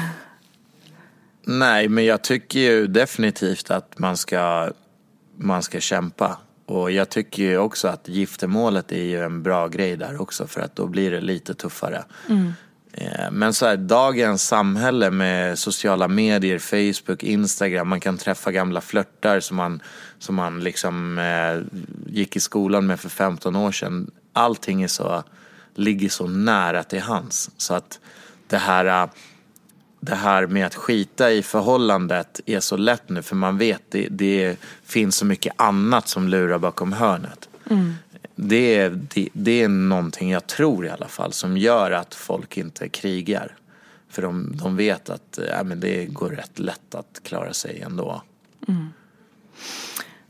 [1.52, 4.70] Nej, men jag tycker ju definitivt att man ska,
[5.38, 6.38] man ska kämpa.
[6.66, 10.62] Och jag tycker ju också att giftermålet är ju en bra grej där också för
[10.62, 12.04] att då blir det lite tuffare.
[12.94, 18.82] Eh, Men så här, dagens samhälle med sociala medier, Facebook, Instagram, man kan träffa gamla
[18.82, 19.82] flörtar som man,
[20.20, 21.80] som man liksom eh,
[22.14, 24.12] gick i skolan med för 15 år sedan.
[24.34, 25.24] Allting är så,
[25.76, 27.50] ligger så nära till hands.
[27.58, 28.00] Så att
[28.48, 29.10] det här, eh,
[30.00, 34.08] det här med att skita i förhållandet är så lätt nu för man vet det,
[34.12, 37.50] det finns så mycket annat som lurar bakom hörnet.
[38.36, 42.58] Det, är, det, det är någonting jag tror i alla fall som gör att folk
[42.58, 43.56] inte krigar.
[44.10, 48.22] För de, de vet att äh, men det går rätt lätt att klara sig ändå.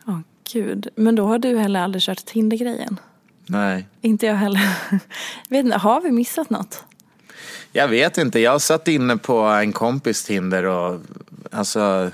[0.06, 0.20] Åh
[0.54, 0.88] gud.
[0.96, 3.00] Men då har du heller aldrig kört Tinder-grejen?
[3.46, 4.62] Nej, Inte jag heller.
[5.50, 6.84] Vet inte, har vi missat något?
[7.72, 8.40] Jag vet inte.
[8.40, 11.02] Jag satt inne på en kompis Tinder och
[11.52, 12.12] alltså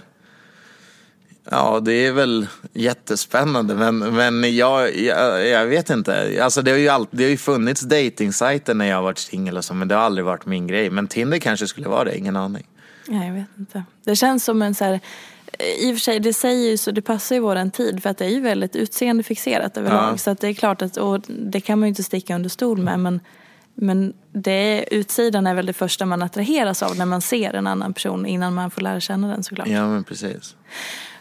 [1.49, 6.39] Ja, det är väl jättespännande men, men jag, jag, jag vet inte.
[6.43, 9.57] Alltså det har ju, alltid, det har ju funnits dejtingsajter när jag har varit singel
[9.57, 10.89] och så men det har aldrig varit min grej.
[10.89, 12.67] Men Tinder kanske skulle vara det, ingen aning.
[13.07, 13.83] Nej, jag vet inte.
[14.03, 14.99] Det känns som en så här,
[15.79, 18.17] i och för sig det säger ju så, det passar ju våran tid för att
[18.17, 20.13] det är ju väldigt utseendefixerat överlag.
[20.13, 20.17] Ja.
[20.17, 22.77] Så att det är klart att, och det kan man ju inte sticka under stol
[22.77, 23.19] med men,
[23.75, 27.93] men det, utsidan är väl det första man attraheras av när man ser en annan
[27.93, 29.67] person innan man får lära känna den såklart.
[29.67, 30.55] Ja men precis.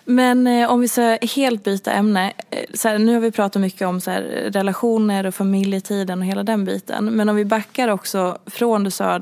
[0.04, 2.32] Men eh, om vi ska helt byta ämne.
[2.50, 6.24] Eh, så här, nu har vi pratat mycket om så här, relationer och familjetiden och
[6.24, 7.04] hela den biten.
[7.04, 9.20] Men om vi backar också från du sa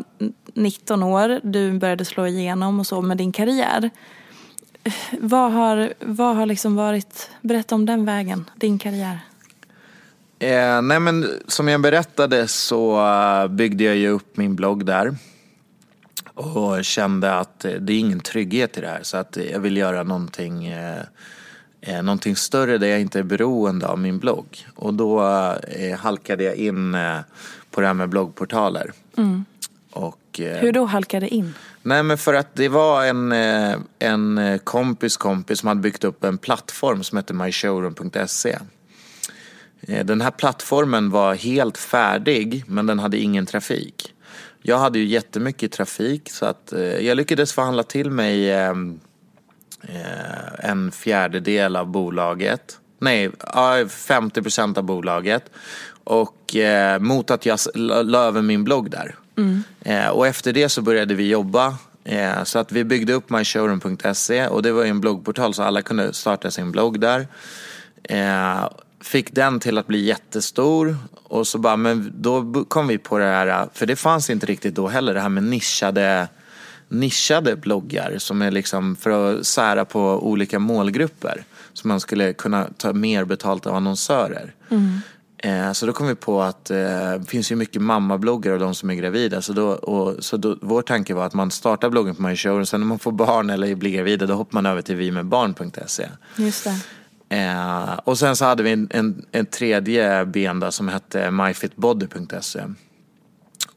[0.54, 3.90] 19 år, du började slå igenom och så med din karriär.
[5.20, 9.18] vad har, vad har liksom varit, berätta om den vägen, din karriär.
[10.43, 15.16] Eh, nej men som jag berättade så eh, byggde jag ju upp min blogg där.
[16.34, 19.76] Och kände att eh, det är ingen trygghet i det här så att jag vill
[19.76, 21.03] göra någonting, eh,
[21.80, 24.66] eh, någonting större där jag inte är beroende av min blogg.
[24.74, 25.22] Och då
[25.68, 27.18] eh, halkade jag in eh,
[27.70, 28.93] på det här med bloggportaler.
[29.16, 29.45] Mm.
[29.90, 31.55] Och, eh, Hur då halkade in?
[31.82, 36.05] Nej men för att det var en, eh, en eh, kompis kompis som hade byggt
[36.05, 38.59] upp en plattform som hette myshowroom.se.
[39.88, 44.14] Eh, Den här plattformen var helt färdig men den hade ingen trafik.
[44.62, 48.70] Jag hade ju jättemycket trafik så att eh, jag lyckades förhandla till mig eh,
[49.82, 52.78] eh, en fjärdedel av bolaget.
[52.98, 55.50] Nej, ja, 50 procent av bolaget.
[56.04, 56.56] Och
[57.00, 59.14] mot att jag la över min blogg där.
[59.80, 61.76] Eh, och efter det så började vi jobba.
[62.44, 66.50] Så att vi byggde upp myshowroom.se och det var en bloggportal så alla kunde starta
[66.50, 67.26] sin blogg där.
[69.03, 73.24] Fick den till att bli jättestor och så bara, men då kom vi på det
[73.24, 76.28] här, för det fanns inte riktigt då heller, det här med nischade,
[76.88, 81.44] nischade bloggar som är liksom för att sära på olika målgrupper.
[81.72, 84.55] Så man skulle kunna ta mer betalt av annonsörer.
[85.38, 88.74] Eh, Så då kom vi på att eh, det finns ju mycket mammabloggar och de
[88.74, 89.42] som är gravida.
[89.42, 92.68] Så, då, och, så då, vår tanke var att man startar bloggen på MyShow och
[92.68, 96.09] sen när man får barn eller blir gravida då hoppar man över till vimedbarn.se.
[96.36, 96.76] Just det.
[97.32, 102.60] Eh, och sen så hade vi en, en, en tredje ben där som hette myfitbody.se.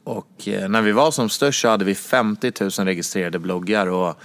[0.04, 4.20] Och eh, när vi var som störst så hade vi 50 000 registrerade bloggar och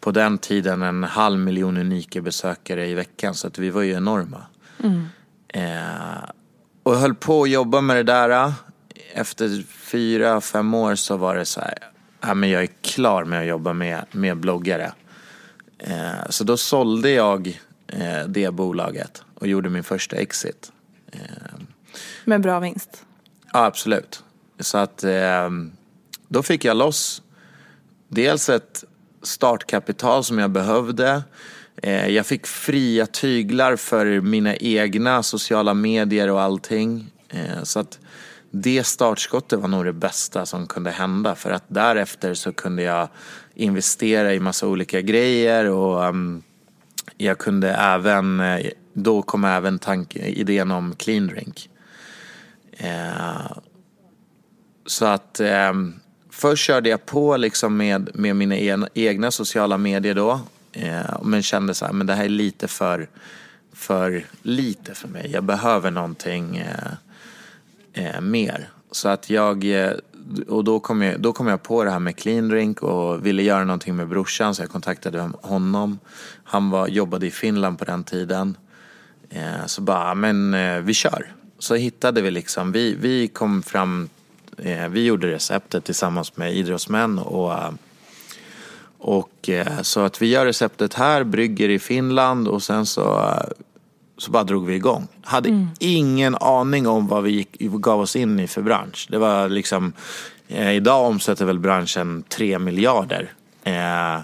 [0.00, 3.92] på den tiden en halv miljon unika besökare i veckan så att vi var ju
[3.92, 4.42] enorma.
[5.48, 6.30] Eh,
[6.82, 8.52] och jag höll på att jobba med det där.
[9.12, 11.78] Efter fyra, fem år så var det så här,
[12.20, 14.92] ja, men jag är klar med att jobba med, med bloggare.
[15.78, 20.72] Eh, så då sålde jag eh, det bolaget och gjorde min första exit.
[22.24, 23.04] Med bra vinst.
[23.52, 24.24] Ja, absolut.
[24.60, 25.50] Så att eh,
[26.28, 27.22] då fick jag loss
[28.08, 28.84] dels ett
[29.22, 31.22] startkapital som jag behövde.
[31.82, 37.12] Eh, jag fick fria tyglar för mina egna sociala medier och allting.
[37.28, 37.98] Eh, så att
[38.50, 43.08] det startskottet var nog det bästa som kunde hända för att därefter så kunde jag
[43.54, 46.42] investera i massa olika grejer och ehm,
[47.16, 51.68] jag kunde även, eh, då kom även tank, idén om clean drink.
[52.72, 53.52] Eh,
[54.86, 55.72] så att eh,
[56.30, 60.40] först körde jag på liksom med, med mina en, egna sociala medier då.
[60.72, 63.08] Eh, men kände så här, men det här är lite för,
[63.72, 65.30] för lite för mig.
[65.32, 66.92] Jag behöver någonting eh,
[67.92, 68.68] eh, mer.
[68.90, 69.64] Så att jag,
[70.48, 73.42] och då kom, jag, då kom jag på det här med clean drink och ville
[73.42, 75.98] göra någonting med brorsan så jag kontaktade honom.
[76.44, 78.56] Han var, jobbade i Finland på den tiden.
[79.30, 81.32] Eh, så bara, men eh, vi kör.
[81.58, 84.08] Så hittade vi liksom, vi, vi kom fram,
[84.58, 87.52] eh, vi gjorde receptet tillsammans med idrottsmän och
[88.98, 93.44] och eh, så att vi gör receptet här, brygger i Finland och sen så, eh,
[94.18, 95.08] så bara drog vi igång.
[95.22, 99.06] Hade ingen aning om vad vi gick, gav oss in i för bransch.
[99.10, 99.92] Det var liksom,
[100.48, 103.32] eh, idag omsätter väl branschen 3 miljarder.
[103.64, 104.20] Eh,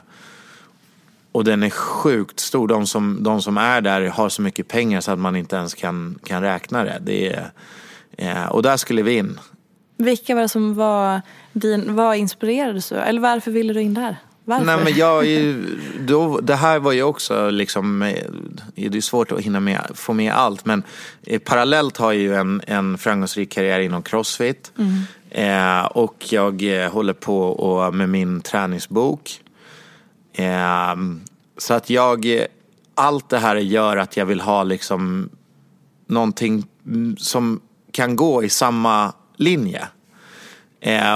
[1.32, 2.68] och den är sjukt stor.
[2.68, 5.74] De som, de som är där har så mycket pengar så att man inte ens
[5.74, 6.98] kan, kan räkna det.
[7.00, 7.50] det är,
[8.16, 9.38] eh, och där skulle vi in.
[9.96, 11.20] Vilka var det som var
[11.52, 14.16] din, vad inspirerades du Eller varför ville du in där?
[14.44, 14.64] Varför?
[14.64, 15.66] Nej men jag ju,
[16.00, 18.26] då, det här var ju också liksom, eh,
[18.74, 20.82] det är svårt att hinna med, få med allt men
[21.26, 24.72] eh, parallellt har jag ju en, en framgångsrik karriär inom crossfit.
[25.30, 29.40] Eh, och jag eh, håller på och, med min träningsbok.
[31.58, 32.46] Så att jag,
[32.94, 35.30] allt det här gör att jag vill ha liksom
[36.06, 37.60] någonting mm, som
[37.92, 39.88] kan gå i samma linje.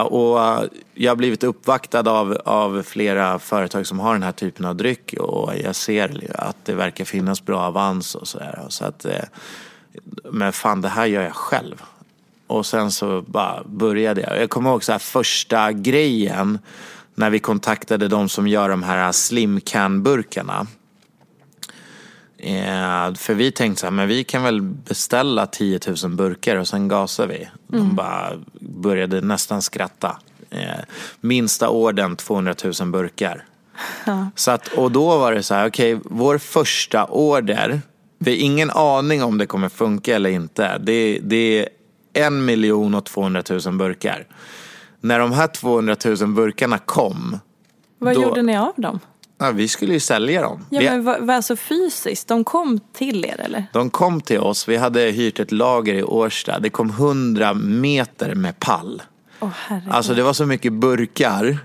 [0.08, 0.40] Och
[0.98, 5.14] jag har blivit uppvaktad av, av flera företag som har den här typen av dryck
[5.18, 8.66] och jag ser att det verkar finnas bra avans och sådär.
[8.68, 9.24] Så att, eh,
[10.30, 11.82] men fan, det här gör jag själv.
[12.46, 14.40] Och sen så bara började jag.
[14.40, 16.58] Jag kommer ihåg så här första grejen
[17.14, 20.66] när vi kontaktade de som gör de här slim can-burkarna.
[22.38, 26.68] Eh, för vi tänkte så här, men vi kan väl beställa 10 000 burkar och
[26.68, 27.48] sen gasar vi.
[27.66, 30.18] De bara började nästan skratta.
[30.50, 30.58] Eh,
[31.20, 33.44] minsta orden 200 000 burkar.
[34.34, 37.80] Så att, och då var det så här, okej, vår första order,
[38.18, 40.78] vi har ingen aning om det kommer funka eller inte.
[40.78, 41.68] Det, det är
[42.26, 44.26] en miljon och 200 000 burkar.
[45.00, 47.38] När de här 200 000 burkarna kom,
[47.98, 49.00] vad då- gjorde ni av dem?
[49.38, 50.66] Ja, vi skulle ju sälja dem.
[50.70, 53.64] Ja, vi, men vad, alltså fysiskt, de kom till er eller?
[53.72, 56.58] De kom till oss, vi hade hyrt ett lager i Årsta.
[56.58, 59.02] Det kom 100 meter med pall.
[59.40, 59.92] Herregud.
[59.92, 61.58] Alltså det var så mycket burkar.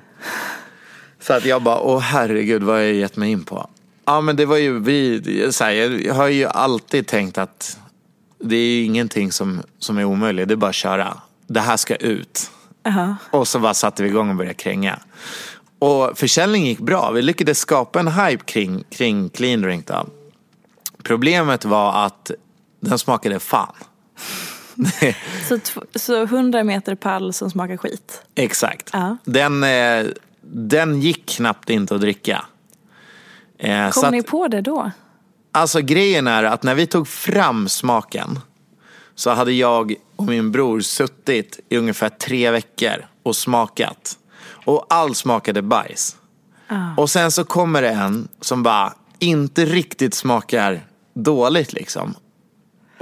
[1.19, 3.69] Så att jag bara, åh herregud vad har jag gett mig in på.
[4.05, 5.71] Ja men det var ju, vi, så här,
[6.05, 7.77] jag har ju alltid tänkt att
[8.39, 11.17] det är ingenting som, som är omöjligt, det är bara att köra.
[11.47, 12.51] Det här ska ut.
[12.83, 13.15] Uh-huh.
[13.31, 14.99] Och så bara satte vi igång och började kränga.
[15.79, 17.11] Och försäljningen gick bra.
[17.11, 20.05] Vi lyckades skapa en hype kring, kring clean drink då.
[21.03, 22.31] Problemet var att
[22.79, 23.73] den smakade fan.
[25.49, 25.59] så,
[25.95, 28.23] så 100 meter pall som smakar skit?
[28.35, 28.89] Exakt.
[28.93, 29.17] Ja.
[29.25, 30.05] Den, eh,
[30.41, 32.45] den gick knappt inte att dricka.
[33.57, 34.91] Eh, Kom ni att, på det då?
[35.51, 38.39] Alltså grejen är att när vi tog fram smaken
[39.15, 44.17] så hade jag och min bror suttit i ungefär tre veckor och smakat.
[44.65, 46.17] Och all smakade bajs.
[46.67, 46.95] Ah.
[46.97, 50.81] Och sen så kommer det en som bara inte riktigt smakar
[51.13, 52.15] dåligt liksom.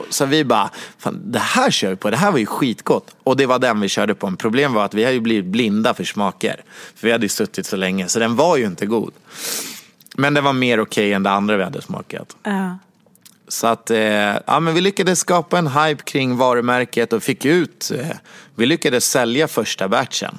[0.10, 3.16] Så vi bara, fan, det här kör vi på, det här var ju skitgott.
[3.24, 4.36] Och det var den vi körde på.
[4.36, 6.64] Problemet var att vi hade ju blivit blinda för smaker.
[6.96, 9.14] För vi hade ju suttit så länge, så den var ju inte god.
[10.16, 12.36] Men det var mer okej okay än det andra vi hade smakat.
[12.48, 12.76] Uh.
[13.48, 14.00] Så att, eh,
[14.46, 18.16] ja men vi lyckades skapa en hype kring varumärket och fick ut, eh,
[18.56, 20.38] vi lyckades sälja första batchen.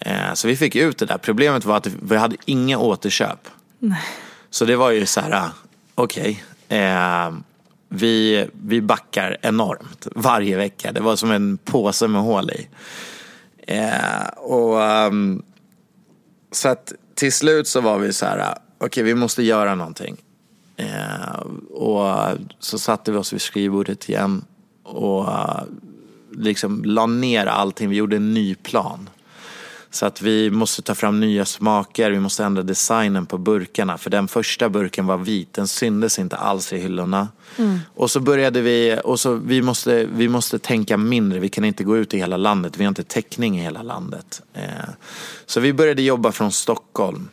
[0.00, 1.18] Eh, så vi fick ut det där.
[1.18, 3.48] Problemet var att vi hade inga återköp.
[3.78, 4.00] Nej.
[4.50, 5.48] Så det var ju så här,
[5.94, 6.44] okej.
[6.66, 7.32] Okay, eh,
[7.88, 10.92] vi, vi backar enormt varje vecka.
[10.92, 12.68] Det var som en påse med hål i.
[13.66, 15.42] Eh, och, um,
[16.52, 20.16] så att till slut så var vi så här, okej okay, vi måste göra någonting.
[20.76, 24.44] Eh, och så satte vi oss vid skrivbordet igen
[24.82, 25.62] och uh,
[26.32, 27.90] liksom la ner allting.
[27.90, 29.10] Vi gjorde en ny plan.
[29.90, 33.98] Så att vi måste ta fram nya smaker, vi måste ändra designen på burkarna.
[33.98, 37.28] För den första burken var vit, den syndes inte alls i hyllorna.
[37.58, 37.78] Mm.
[37.94, 41.84] Och så började vi, och så vi måste, vi måste tänka mindre, vi kan inte
[41.84, 44.42] gå ut i hela landet, vi har inte täckning i hela landet.
[44.54, 44.62] Eh,
[45.46, 47.28] så vi började jobba från Stockholm.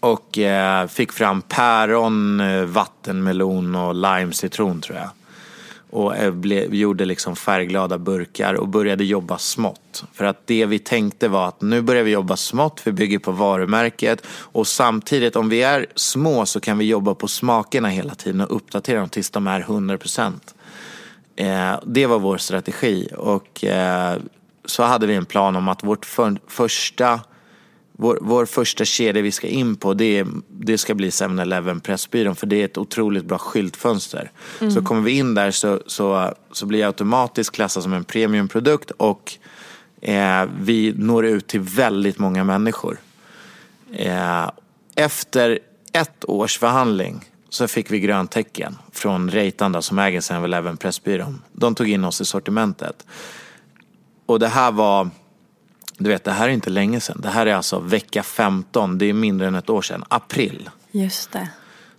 [0.00, 5.10] Och eh, fick fram päron, eh, vattenmelon och lime citron tror jag
[5.90, 10.04] och blev, gjorde liksom färgglada burkar och började jobba smått.
[10.12, 13.32] För att det vi tänkte var att nu börjar vi jobba smått, vi bygger på
[13.32, 18.40] varumärket och samtidigt om vi är små så kan vi jobba på smakerna hela tiden
[18.40, 20.32] och uppdatera dem tills de är 100%.
[21.36, 24.18] Eh, det var vår strategi och eh,
[24.64, 27.20] så hade vi en plan om att vårt för, första
[28.00, 32.46] vår, vår första kedja vi ska in på det, det ska bli 7-Eleven Pressbyrån för
[32.46, 34.30] det är ett otroligt bra skyltfönster.
[34.60, 34.70] Mm.
[34.70, 38.90] Så kommer vi in där så, så, så blir jag automatiskt klassad som en premiumprodukt
[38.90, 39.32] och
[40.00, 42.98] eh, vi når ut till väldigt många människor.
[43.92, 44.50] Eh,
[44.94, 45.58] efter
[45.92, 51.42] ett års förhandling så fick vi grönt tecken från Reitanda som äger 7-Eleven Pressbyrån.
[51.52, 53.06] De tog in oss i sortimentet.
[54.26, 55.10] Och det här var
[55.98, 57.20] du vet, det här är inte länge sedan.
[57.22, 58.98] Det här är alltså vecka 15.
[58.98, 60.04] Det är mindre än ett år sedan.
[60.08, 60.70] April.
[60.90, 61.48] Just det.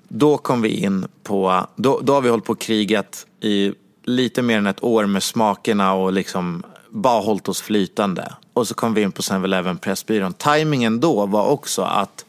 [0.07, 3.73] Då kom vi in på, då, då har vi hållit på och krigat i
[4.03, 8.33] lite mer än ett år med smakerna och liksom bara hållit oss flytande.
[8.53, 10.33] Och så kom vi in på 7-Eleven Pressbyrån.
[10.33, 12.25] Timingen då var också att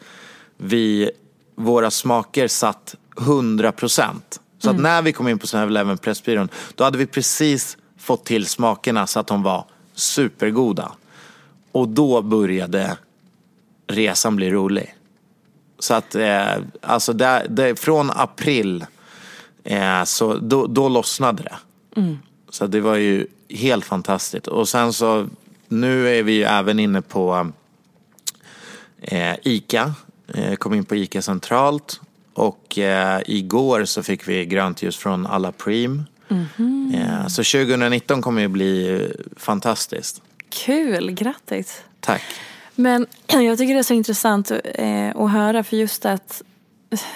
[0.57, 1.11] vi,
[1.55, 4.41] våra smaker satt 100 procent.
[4.59, 4.77] Så mm.
[4.77, 9.07] att när vi kom in på 7-Eleven Pressbyrån, då hade vi precis fått till smakerna
[9.07, 9.65] så att de var
[9.95, 10.93] supergoda.
[11.73, 12.97] Och då började
[13.87, 14.95] resan bli rolig.
[15.79, 18.87] Så att, eh, alltså där, där, från april,
[19.65, 21.57] eh, så då, då lossnade det.
[22.01, 22.19] Mm.
[22.51, 24.47] Så det var ju helt fantastiskt.
[24.47, 25.29] Och sen så,
[25.69, 27.51] nu är vi ju även inne på
[29.01, 29.95] eh, ICA.
[30.35, 32.01] Eh, kom in på ICA centralt.
[32.35, 36.03] Och eh, igår så fick vi grönt ljus från alla Preem.
[36.29, 37.29] Mm -hmm.
[37.29, 40.23] så 2019 kommer ju bli fantastiskt.
[40.51, 41.83] Kul, grattis.
[42.01, 42.23] Tack.
[42.75, 46.43] Men jag tycker det är så intressant eh, att höra för just att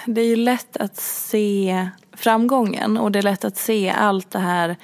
[0.05, 4.39] det är ju lätt att se framgången och det är lätt att se allt det
[4.39, 4.77] här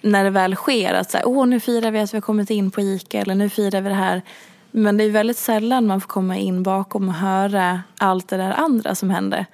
[0.00, 0.94] när det väl sker.
[0.94, 3.48] Att säga, åh nu firar vi att vi har kommit in på ICA eller nu
[3.48, 4.22] firar vi det här.
[4.70, 8.52] Men det är väldigt sällan man får komma in bakom och höra allt det där
[8.52, 9.46] andra som hände.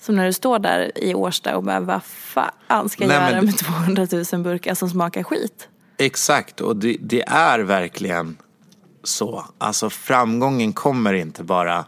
[0.00, 3.36] Som när du står där i Årsta och bara, vad fan ska jag Nej, göra
[3.36, 3.44] men...
[3.44, 5.68] med 200 000 burkar som smakar skit?
[6.00, 8.36] Exakt, och det, det, är verkligen
[9.02, 9.44] så.
[9.58, 11.84] Alltså framgången kommer inte bara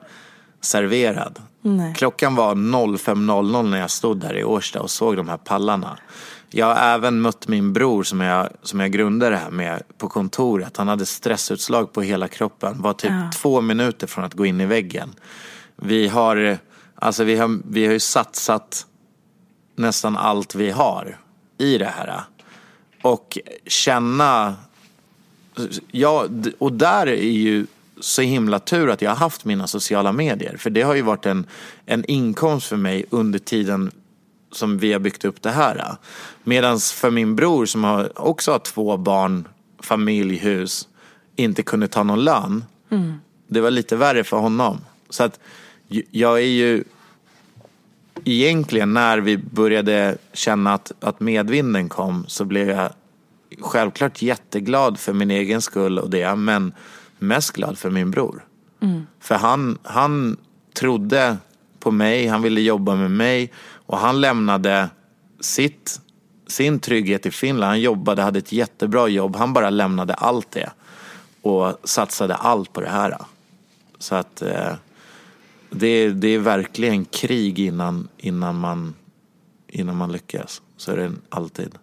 [0.61, 1.43] serverad.
[1.63, 1.95] Nej.
[1.95, 5.99] Klockan var 05.00 när jag stod där i Årsta och såg de här pallarna.
[6.51, 10.09] Jag har även mött min bror som jag, som jag grundade det här med på
[10.09, 10.77] kontoret.
[10.77, 12.83] Han hade stressutslag på hela kroppen.
[12.83, 13.31] Var typ ja.
[13.35, 15.15] två minuter från att gå in i väggen.
[15.77, 16.59] Vi har,
[16.95, 18.87] alltså vi har, vi har ju satsat
[19.77, 21.19] nästan allt vi har
[21.59, 22.21] i det här.
[23.03, 24.57] Och känna,
[25.91, 26.27] ja,
[26.59, 27.67] och där är ju
[28.01, 30.57] så himla tur att jag har haft mina sociala medier.
[30.57, 31.47] För det har ju varit en,
[31.87, 33.91] en inkomst för mig under tiden
[34.53, 35.97] som vi har byggt upp det här.
[36.45, 39.49] Medan för min bror som har, också har två barn,
[39.81, 40.89] familj, hus,
[41.37, 42.65] inte kunde ta någon lön.
[42.91, 43.15] Mm.
[43.47, 44.81] Det var lite värre för honom.
[45.11, 45.41] Så att
[46.11, 46.85] jag är ju
[48.25, 52.93] egentligen när vi började känna att, att medvinden kom så blev jag
[53.61, 56.73] självklart jätteglad för min egen skull och det men
[57.19, 58.45] mest glad för min bror.
[58.81, 59.07] Mm.
[59.21, 60.37] För han, han
[60.75, 61.37] trodde
[61.81, 63.53] på mig, han ville jobba med mig
[63.87, 64.89] och han lämnade
[65.41, 66.01] sitt,
[66.47, 67.69] sin trygghet i Finland.
[67.69, 69.37] Han jobbade, hade ett jättebra jobb.
[69.37, 70.71] Han bara lämnade allt det
[71.43, 73.17] och satsade allt på det här.
[73.99, 74.73] Så att eh,
[75.73, 78.95] det, det är verkligen krig innan, innan, man,
[79.69, 80.63] innan man lyckas.
[80.77, 81.75] Så är det alltid.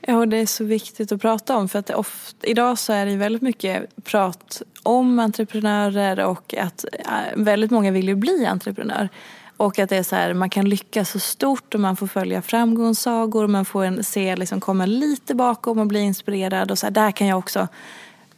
[0.00, 3.06] Ja, och det är så viktigt att prata om för att ofta, idag så är
[3.06, 9.08] det väldigt mycket prat om entreprenörer och att äh, väldigt många vill ju bli entreprenör.
[9.56, 12.42] Och att det är så här, man kan lyckas så stort och man får följa
[12.42, 16.90] framgångssagor, man får en, se, liksom komma lite bakom och bli inspirerad och så här,
[16.90, 17.68] där kan jag också.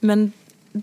[0.01, 0.33] Men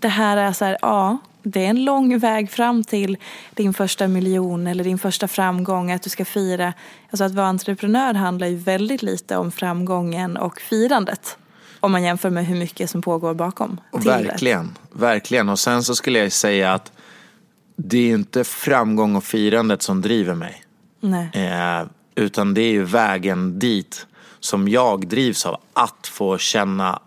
[0.00, 3.16] det här är så här, ja, det är en lång väg fram till
[3.54, 6.72] din första miljon eller din första framgång, att du ska fira.
[7.10, 11.38] Alltså att vara entreprenör handlar ju väldigt lite om framgången och firandet.
[11.80, 13.80] Om man jämför med hur mycket som pågår bakom.
[13.92, 15.48] Verkligen, verkligen.
[15.48, 16.92] Och sen så skulle jag säga att
[17.76, 20.64] det är inte framgång och firandet som driver mig.
[21.32, 24.06] Eh, utan det är ju vägen dit
[24.40, 25.60] som jag drivs av.
[25.72, 27.00] Att få känna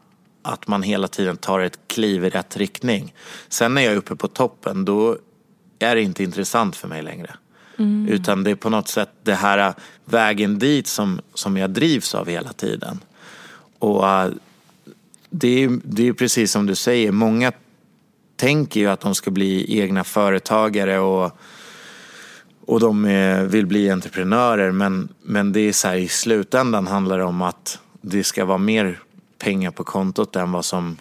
[0.47, 3.13] att man hela tiden tar ett kliv i rätt riktning.
[3.49, 5.17] Sen när jag är uppe på toppen då
[5.79, 7.35] är det inte intressant för mig längre.
[7.77, 8.07] Mm.
[8.07, 9.73] Utan det är på något sätt det här
[10.05, 12.99] vägen dit som, som jag drivs av hela tiden.
[13.79, 14.27] Och uh,
[15.29, 17.51] det är, det är precis som du säger, många
[18.35, 21.31] tänker ju att de ska bli egna företagare och,
[22.65, 23.03] och de
[23.49, 24.71] vill bli entreprenörer.
[24.71, 28.57] Men, men det är så här, i slutändan handlar det om att det ska vara
[28.57, 28.99] mer
[29.47, 30.97] pengar på kontot än vad som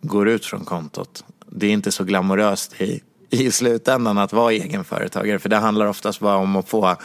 [0.00, 1.24] går ut från kontot.
[1.46, 6.20] Det är inte så glamoröst i, i slutändan att vara egenföretagare för det handlar oftast
[6.20, 6.96] bara om att få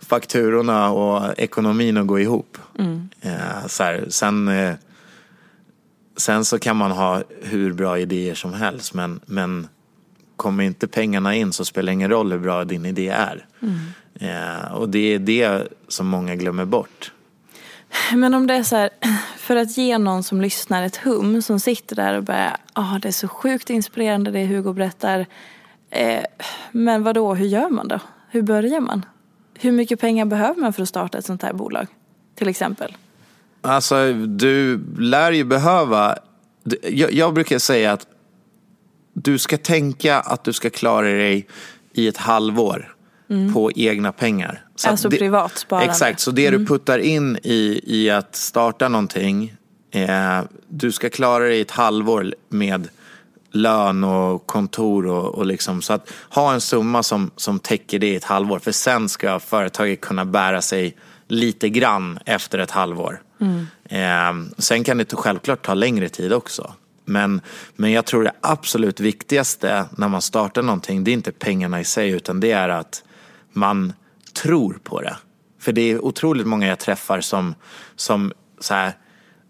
[0.00, 2.58] fakturorna och ekonomin att gå ihop.
[2.78, 3.08] Mm.
[3.20, 4.74] Eh, så här, sen, eh,
[6.16, 9.68] sen så kan man ha hur bra idéer som helst men, men
[10.36, 13.46] kommer inte pengarna in så spelar det ingen roll hur bra din idé är.
[13.62, 13.78] Mm.
[14.14, 17.12] Eh, och det är det som många glömmer bort.
[18.14, 18.90] Men om det är så här,
[19.48, 23.08] för att ge någon som lyssnar ett hum som sitter där och bara, ah det
[23.08, 25.26] är så sjukt inspirerande det Hugo berättar.
[25.90, 26.22] Eh,
[26.72, 28.00] men vad då, hur gör man då?
[28.30, 29.04] Hur börjar man?
[29.54, 31.86] Hur mycket pengar behöver man för att starta ett sånt här bolag?
[32.34, 32.96] Till exempel.
[33.60, 36.18] Alltså du lär ju behöva,
[36.82, 38.06] jag, jag brukar säga att
[39.12, 41.48] du ska tänka att du ska klara dig
[41.92, 42.96] i ett halvår
[43.30, 43.54] mm.
[43.54, 44.64] på egna pengar.
[44.76, 45.90] Så alltså det, privat sparande.
[45.90, 46.60] Exakt, så det mm.
[46.60, 49.54] du puttar in i, i att starta någonting,
[49.90, 52.88] eh, du ska klara dig ett halvår med
[53.52, 58.08] lön och kontor och, och liksom, så att ha en summa som, som täcker det
[58.08, 58.58] i ett halvår.
[58.58, 60.96] För sen ska företaget kunna bära sig
[61.28, 63.22] lite grann efter ett halvår.
[63.40, 63.66] Mm.
[63.84, 66.72] Eh, sen kan det självklart ta längre tid också.
[67.04, 67.40] Men,
[67.76, 71.84] men jag tror det absolut viktigaste när man startar någonting, det är inte pengarna i
[71.84, 73.02] sig utan det är att
[73.58, 73.92] man
[74.42, 75.16] tror på det.
[75.60, 77.54] För det är otroligt många jag träffar som,
[77.96, 78.92] som så här,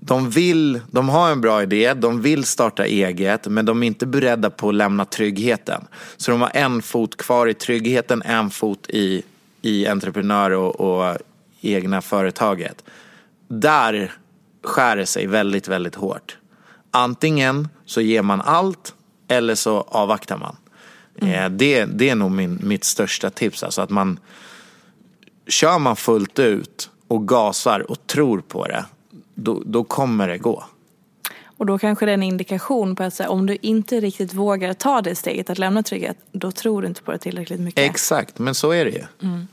[0.01, 4.07] de vill, de har en bra idé, de vill starta eget men de är inte
[4.07, 5.85] beredda på att lämna tryggheten.
[6.17, 9.23] Så de har en fot kvar i tryggheten, en fot i,
[9.63, 11.17] i entreprenör och, och
[11.61, 12.85] egna företaget.
[13.49, 14.13] Där
[14.65, 16.39] skär det sig väldigt, väldigt hårt.
[16.91, 18.95] Antingen så ger man allt
[19.29, 20.57] eller så avvaktar man.
[21.23, 21.35] Mm.
[21.35, 23.63] Eh, det, det är nog min, mitt största tips.
[23.63, 24.19] Alltså att man
[25.49, 28.85] Kör man fullt ut och gasar och tror på det,
[29.35, 30.65] då, då kommer det gå.
[31.45, 34.75] Och då kanske det är en indikation på att här, om du inte riktigt vågar
[34.75, 37.91] ta det steget att lämna trygghet, då tror du inte på det tillräckligt mycket.
[37.91, 39.05] Exakt, men så är det ju.
[39.23, 39.49] Mm.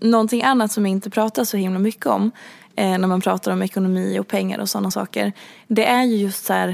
[0.00, 2.30] Någonting annat som vi inte pratar så himla mycket om
[2.76, 5.32] eh, när man pratar om ekonomi och pengar och sådana saker,
[5.68, 6.68] det är ju just så här,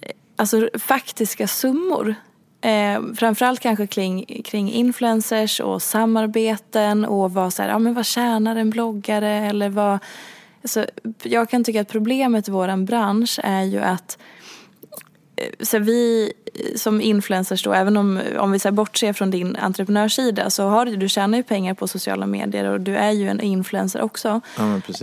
[0.00, 2.14] eh, alltså faktiska summor
[2.60, 8.06] Eh, framförallt kanske kring, kring influencers och samarbeten och vad, så här, ja, men vad
[8.06, 9.98] tjänar en bloggare eller vad...
[10.62, 10.86] Alltså,
[11.22, 14.18] jag kan tycka att problemet i vår bransch är ju att
[15.36, 16.32] eh, så vi,
[16.76, 20.96] som influencers då, även om, om vi så bortser från din entreprenörssida så har du,
[20.96, 24.40] du tjänar ju pengar på sociala medier och du är ju en influencer också.
[24.56, 25.02] Ja, men precis.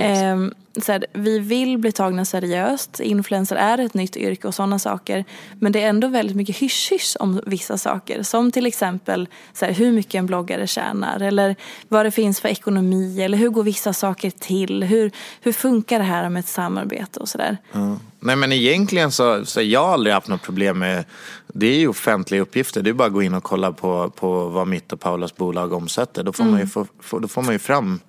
[0.82, 3.00] Så här, vi vill bli tagna seriöst.
[3.00, 5.26] Influencer är ett nytt yrke och sådana saker.
[5.60, 8.24] Men det är ändå väldigt mycket hysch-hysch om vissa saker.
[8.24, 11.20] Som till exempel så här, hur mycket en bloggare tjänar.
[11.20, 11.56] Eller
[11.88, 13.22] vad det finns för ekonomi.
[13.22, 14.84] Eller hur går vissa saker till.
[14.84, 15.12] Hur,
[15.42, 17.58] hur funkar det här med ett samarbete och sådär.
[17.72, 17.98] Ja.
[18.20, 21.06] Nej men egentligen så, så jag har aldrig haft något problem med,
[21.48, 22.82] det är ju offentliga uppgifter.
[22.82, 25.74] Det är bara att gå in och kolla på, på vad mitt och Paulas bolag
[25.74, 26.24] omsätter.
[26.24, 28.00] Då får, man, ju få, få, då får man ju fram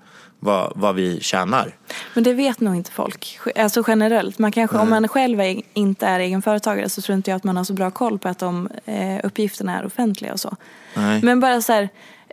[0.41, 1.75] vad, vad vi tjänar.
[2.15, 3.39] Men det vet nog inte folk.
[3.57, 4.39] Alltså generellt.
[4.39, 7.57] Man kanske, om man själv är, inte är egenföretagare så tror inte jag att man
[7.57, 10.57] har så bra koll på att de eh, uppgifterna är offentliga och så.
[10.95, 11.21] Nej.
[11.23, 11.89] Men bara så här,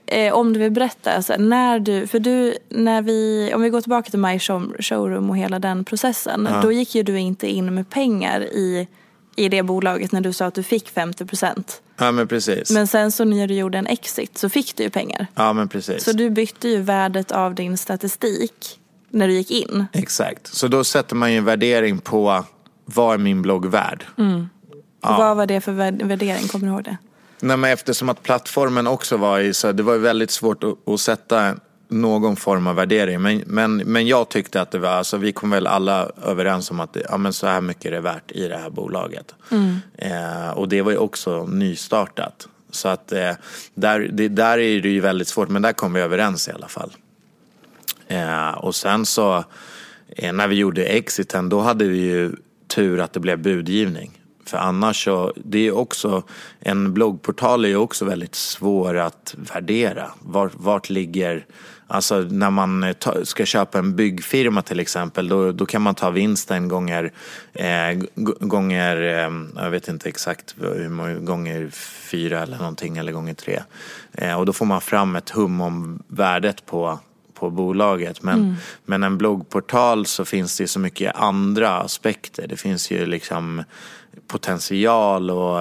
[0.08, 3.70] eh, om du vill berätta, så här, när du, för du, när vi, om vi
[3.70, 6.48] går tillbaka till My Show, Showroom och hela den processen.
[6.52, 6.62] Ja.
[6.62, 8.88] Då gick ju du inte in med pengar i,
[9.36, 11.82] i det bolaget när du sa att du fick 50 procent.
[11.98, 12.72] Ja men precis.
[12.72, 15.28] Men sen så när du gjorde en exit så fick du ju pengar.
[15.36, 16.04] ja men precis.
[16.04, 18.80] Så du bytte ju värdet av din statistik
[19.10, 19.86] när du gick in.
[19.94, 20.48] Exakt.
[20.48, 22.44] Så då sätter man ju en värdering på
[22.86, 24.06] vad är min blogg värd?
[25.04, 26.48] Och vad var det för värd- värdering?
[26.48, 26.98] Kommer du ihåg det?
[27.40, 30.90] Nej, men eftersom att plattformen också var i så det var ju väldigt svårt att,
[30.90, 31.56] att sätta
[31.88, 33.22] någon form av värdering.
[33.22, 36.80] Men, men, men jag tyckte att det var, alltså vi kom väl alla överens om
[36.80, 39.36] att det, ja, men så här mycket är det värt i det här bolaget.
[39.98, 42.48] Eh, och det var ju också nystartat.
[42.72, 43.32] Så att eh,
[43.74, 46.68] där, det, där är det ju väldigt svårt, men där kom vi överens i alla
[46.68, 46.92] fall.
[48.08, 49.44] Eh, och sen så
[50.08, 52.32] eh, när vi gjorde exiten då hade vi ju
[52.68, 54.12] tur att det blev budgivning.
[54.46, 56.24] För annars så, det är också,
[56.60, 60.12] en bloggportal är ju också väldigt svår att värdera.
[60.20, 61.46] Vart, vart ligger,
[61.88, 65.96] alltså när man eh, ta, ska köpa en byggfirma till exempel, då, då kan man
[65.96, 67.12] ta vinsten gånger,
[67.54, 68.00] eh,
[68.40, 71.70] gånger eh, jag vet inte exakt hur många gånger
[72.12, 73.62] fyra eller någonting, eller gånger tre.
[74.14, 77.00] Eh, och då får man fram ett hum om värdet på
[77.36, 78.24] på bolaget.
[78.24, 78.56] Men,
[78.86, 82.48] men en bloggportal så finns det så mycket andra aspekter.
[82.48, 83.64] Det finns ju liksom
[84.28, 85.60] potential och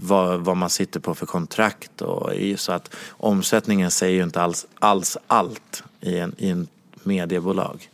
[0.00, 2.02] vad, vad man sitter på för kontrakt.
[2.02, 6.68] Och, så att omsättningen säger ju inte alls, alls allt i en, i en
[7.02, 7.90] mediebolag.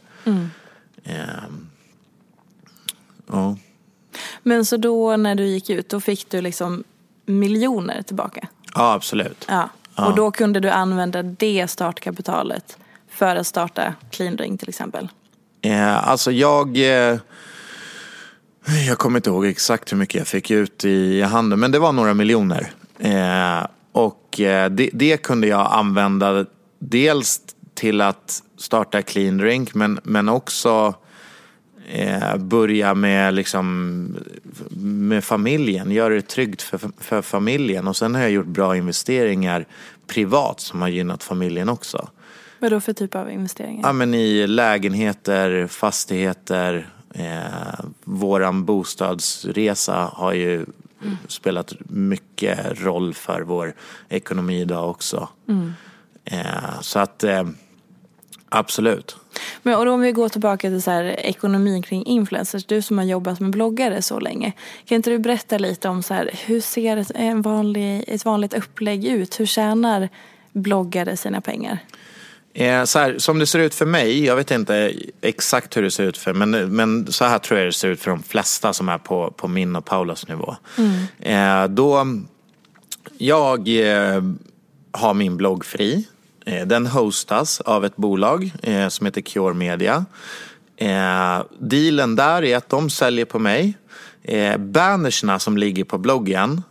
[1.05, 1.69] Ehm,
[3.27, 3.57] ja.
[4.43, 6.85] Men så då när du gick ut då fick du liksom
[7.27, 8.49] miljoner tillbaka?
[8.75, 9.47] ja, absolut.
[9.49, 9.69] Ja.
[9.95, 15.09] Och då kunde du använda det startkapitalet för att starta Clean Drink till exempel?
[15.63, 16.79] Eh, alltså jag...
[17.11, 17.19] Eh,
[18.89, 21.93] jag kommer inte ihåg exakt hur mycket jag fick ut i handeln, men det var
[21.93, 22.71] några miljoner.
[22.99, 26.47] Eh, och eh, det, det kunde jag använda
[26.79, 27.41] dels
[27.75, 30.95] till att starta Clean Drink, men, men också
[31.93, 34.17] eh, börja med, liksom,
[34.81, 37.89] med familjen, göra det tryggt för, för familjen.
[37.89, 39.67] Och sen har jag gjort bra investeringar
[40.07, 42.09] privat som har gynnat familjen också.
[42.59, 43.89] Vad då för typ av investeringar?
[43.89, 46.89] Ja, men I lägenheter, fastigheter.
[47.15, 50.67] Eh, våran bostadsresa har ju
[51.27, 53.75] spelat mycket roll för vår
[54.09, 55.29] ekonomi idag också.
[56.25, 57.49] Eh, så att eh,
[58.49, 59.17] absolut.
[59.63, 62.65] Men och då om vi går tillbaka till så här, ekonomin kring influencers.
[62.65, 64.53] Du som har jobbat med bloggare så länge.
[64.85, 68.55] Kan inte du berätta lite om så här, hur ser ett, en vanlig, ett vanligt
[68.55, 69.41] upplägg ut?
[69.41, 70.09] Hur tjänar
[70.53, 71.79] bloggare sina pengar?
[72.53, 75.91] Eh, så här, som det ser ut för mig, jag vet inte exakt hur det
[75.91, 78.73] ser ut för men, men så här tror jag det ser ut för de flesta
[78.73, 80.57] som är på, på min och Paulas nivå.
[81.19, 82.07] Eh, då,
[83.19, 84.23] jag eh,
[84.93, 86.05] har min blogg fri.
[86.67, 88.53] Den hostas av ett bolag
[88.89, 90.05] som heter Cure Media.
[91.59, 93.75] Dealen där är att de säljer på mig.
[94.59, 96.63] Bannersna som ligger på bloggen,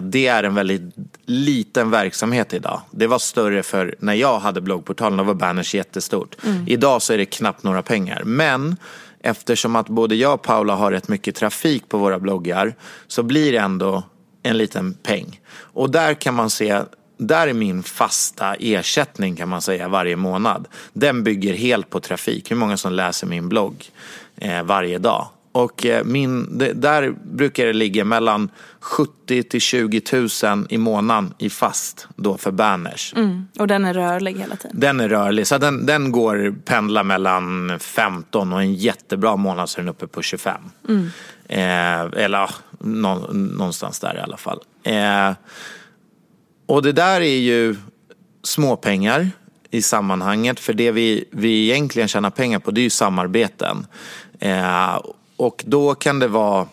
[0.00, 0.94] det är en väldigt
[1.26, 2.80] liten verksamhet idag.
[2.90, 6.36] Det var större för när jag hade bloggportalen, då var banners jättestort.
[6.66, 8.22] Idag så är det knappt några pengar.
[8.24, 8.76] Men
[9.20, 12.74] eftersom att både jag och Paula har rätt mycket trafik på våra bloggar
[13.06, 14.02] så blir det ändå
[14.42, 15.40] en liten peng.
[15.50, 16.82] Och där kan man se
[17.18, 20.68] där är min fasta ersättning kan man säga varje månad.
[20.92, 23.90] Den bygger helt på trafik, hur många som läser min blogg
[24.36, 25.28] eh, varje dag.
[25.58, 28.50] Och eh, min, det, där brukar det ligga mellan
[28.80, 33.14] 70 till 20 000 i månaden i fast då för banners.
[33.58, 34.80] Och den är rörlig hela tiden.
[34.80, 39.80] Den är rörlig, så den, den går pendla mellan 15 och en jättebra månad så
[39.80, 40.60] är den uppe på 25.
[41.48, 42.50] Eh, eller
[42.80, 44.60] nå, någonstans där i alla fall.
[44.82, 45.32] Eh,
[46.66, 47.76] och det där är ju
[48.42, 49.30] småpengar
[49.70, 50.60] i sammanhanget.
[50.60, 53.86] För det vi, vi egentligen tjänar pengar på det är ju samarbeten.
[54.40, 54.98] Eh,
[55.38, 56.66] och då kan det vara...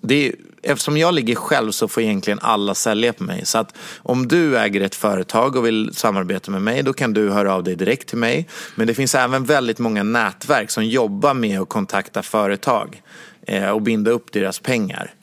[0.00, 3.46] Det är, eftersom jag ligger själv så får egentligen alla sälja på mig.
[3.46, 7.30] Så att om du äger ett företag och vill samarbeta med mig, då kan du
[7.30, 8.48] höra av dig direkt till mig.
[8.74, 13.02] Men det finns även väldigt många nätverk som jobbar med att kontakta företag
[13.42, 15.14] eh, och binda upp deras pengar.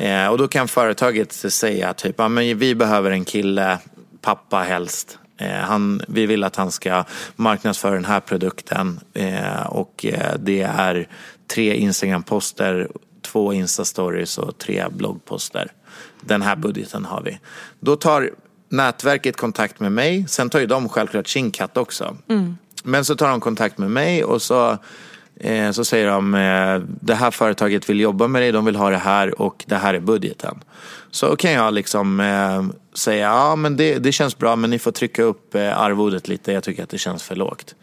[0.00, 3.78] Eh, och då kan företaget säga typ, ja, men vi behöver en kille,
[4.20, 5.18] pappa helst.
[5.38, 7.04] Eh, han, vi vill att han ska
[7.36, 9.00] marknadsföra den här produkten
[9.66, 10.06] och
[10.38, 11.08] det är
[11.50, 12.88] tre Instagram-poster,
[13.22, 15.72] två Insta-stories och tre bloggposter.
[16.20, 17.38] Den här budgeten har vi.
[17.80, 18.30] Då tar
[18.68, 22.16] nätverket kontakt med mig, sen tar ju de självklart sin katt också.
[22.84, 24.78] Men så tar de kontakt med mig och så
[25.40, 28.90] Eh, så säger de, eh, det här företaget vill jobba med dig, de vill ha
[28.90, 30.60] det här och det här är budgeten.
[31.10, 34.92] Så kan jag liksom eh, säga, ja men det, det känns bra men ni får
[34.92, 37.74] trycka upp arvodet lite, jag tycker att det känns för lågt.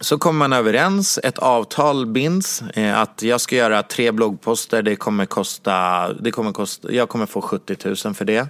[0.00, 2.62] Så kommer man överens, ett avtal binds,
[2.94, 7.42] att jag ska göra tre bloggposter, det kommer kosta, det kommer kosta jag kommer få
[7.42, 8.48] 70 000 för det.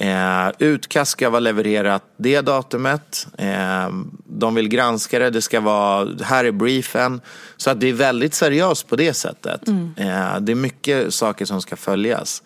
[0.00, 3.26] Eh, utkast ska vara levererat det datumet.
[3.38, 3.88] Eh,
[4.24, 7.20] de vill granska det, det ska vara, här är briefen.
[7.56, 9.68] Så att det är väldigt seriöst på det sättet.
[9.68, 9.94] Mm.
[9.96, 12.42] Eh, det är mycket saker som ska följas.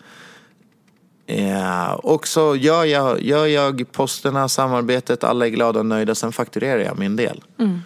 [1.27, 6.31] Eh, och så gör jag, gör jag posterna, samarbetet, alla är glada och nöjda, sen
[6.31, 7.43] fakturerar jag min del.
[7.59, 7.81] Mm.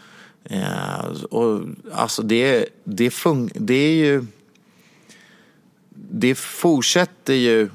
[0.50, 1.62] Eh, och
[1.93, 4.26] alltså det, det, fun- det är ju...
[6.10, 7.70] Det fortsätter ju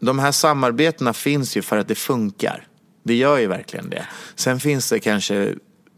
[0.00, 2.66] de här samarbetena finns ju för att det funkar.
[3.02, 4.06] Det gör ju verkligen det.
[4.34, 5.54] Sen finns det kanske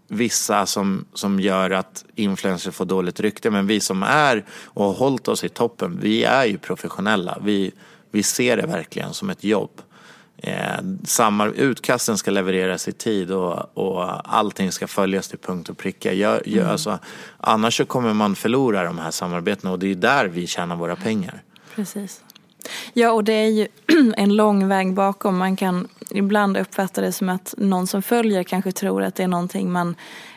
[0.09, 3.51] vissa som, som gör att influencers får dåligt rykte.
[3.51, 7.39] Men vi som är och har hållit oss i toppen, vi är ju professionella.
[7.45, 7.72] Vi,
[8.11, 9.82] vi ser det verkligen som ett jobb.
[10.43, 16.12] Eh, utkasten ska levereras i tid och, och allting ska följas till punkt och pricka.
[16.12, 16.70] Jag, jag, Mm.
[16.70, 16.99] alltså,
[17.39, 20.97] annars så kommer man förlora de här samarbetena och det är där vi tjänar våra
[20.97, 21.43] pengar.
[21.74, 22.22] Precis.
[22.93, 23.68] Ja, och det är ju
[24.16, 25.39] en lång väg bakom.
[25.39, 29.28] Man kan ibland uppfatta det som att någon som följer kanske tror att det är
[29.28, 29.95] någonting man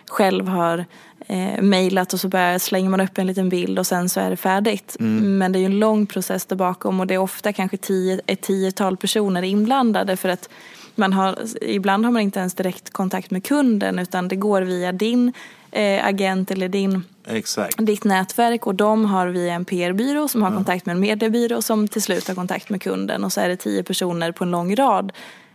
[0.10, 0.86] själv har
[1.32, 4.30] eh, mejlat och så bara slänger man upp en liten bild och sen så är
[4.30, 4.96] det färdigt.
[5.00, 5.38] Mm.
[5.38, 8.22] Men det är ju en lång process där bakom och det är ofta kanske tio,
[8.26, 10.50] ett tiotal personer inblandade för att
[10.96, 14.92] man har, ibland har man inte ens direkt kontakt med kunden utan det går via
[14.92, 15.34] din
[15.72, 17.76] eh, agent eller din Exakt.
[17.78, 21.88] ditt nätverk och de har via en PR-byrå som har kontakt med en mediebyrå som
[21.88, 24.76] till slut har kontakt med kunden och så är det tio personer på en lång
[24.76, 25.12] rad.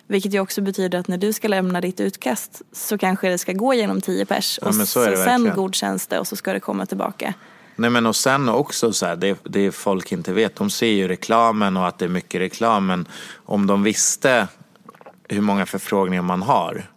[0.08, 3.52] Vilket ju också betyder att när du ska lämna ditt utkast så kanske det ska
[3.52, 5.56] gå genom tio pers Ja, och men så det sen verkligen.
[5.56, 7.34] godkänns det och så ska det komma tillbaka.
[7.76, 11.08] Nej men och sen också så här, det, det folk inte vet, de ser ju
[11.08, 13.08] reklamen och att det är mycket reklam men
[13.44, 14.48] om de visste
[15.28, 16.90] hur många förfrågningar man har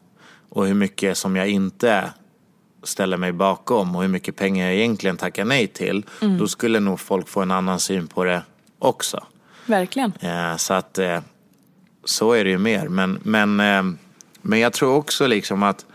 [0.49, 2.09] och hur mycket som jag inte
[2.83, 6.37] ställer mig bakom och hur mycket pengar jag egentligen tackar nej till Mm.
[6.37, 8.41] då skulle nog folk få en annan syn på det
[8.79, 9.23] också.
[9.65, 10.13] Verkligen.
[10.19, 11.19] Eh, så att eh,
[12.05, 12.87] så är det ju mer.
[12.87, 13.83] Men, men, eh,
[14.41, 15.85] men jag tror också liksom att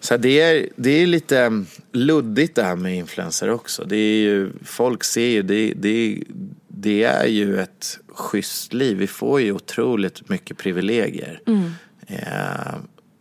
[0.00, 3.84] så det, är, det är lite luddigt det här med influencer också.
[3.84, 6.22] Det är ju, folk ser ju, det, det,
[6.68, 8.96] det är ju ett schysst liv.
[8.96, 11.40] Vi får ju otroligt mycket privilegier.
[11.46, 11.70] Mm.
[12.06, 12.74] Eh,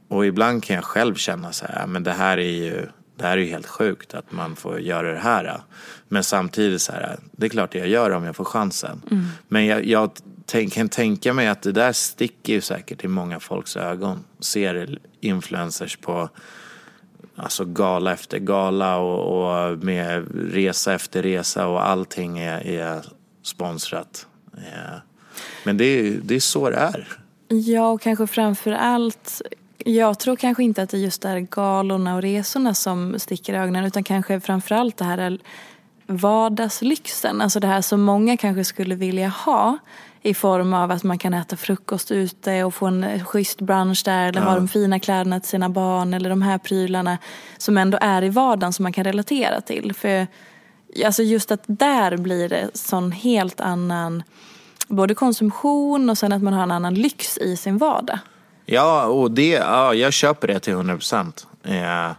[0.07, 2.85] och ibland kan jag själv känna så här, men det här är ju,
[3.15, 5.61] det här är ju helt sjukt att man får göra det här.
[6.07, 9.01] Men samtidigt så här, det är klart jag gör det om jag får chansen.
[9.11, 9.25] Mm.
[9.47, 10.11] Men jag, jag
[10.47, 14.23] tänk, kan tänka mig att det där sticker ju säkert i många folks ögon.
[14.39, 16.29] Ser influencers på
[17.35, 23.05] alltså gala efter gala och, och med resa efter resa och allting är, är
[23.43, 24.27] sponsrat.
[24.57, 24.97] Eh,
[25.63, 27.07] men det är, det är så det är.
[27.47, 29.41] Ja, och kanske framför allt
[29.77, 33.85] jag tror kanske inte att det just är galorna och resorna som sticker i ögonen
[33.85, 35.37] utan kanske framför allt det här
[36.07, 37.41] vardagslyxen.
[37.41, 39.77] Alltså det här som många kanske skulle vilja ha
[40.27, 44.27] i form av att man kan äta frukost ute och få en schysst brunch där
[44.27, 44.47] eller Ja.
[44.47, 47.17] ha de fina kläderna till sina barn eller de här prylarna
[47.57, 49.93] som ändå är i vardagen som man kan relatera till.
[49.93, 50.27] För
[51.05, 54.23] alltså just att där blir det sån helt annan
[54.87, 58.19] både konsumtion och sen att man har en annan lyx i sin vardag.
[58.65, 61.47] Ja, och det, ja, jag köper det till 100 procent.
[61.63, 62.11] Eh,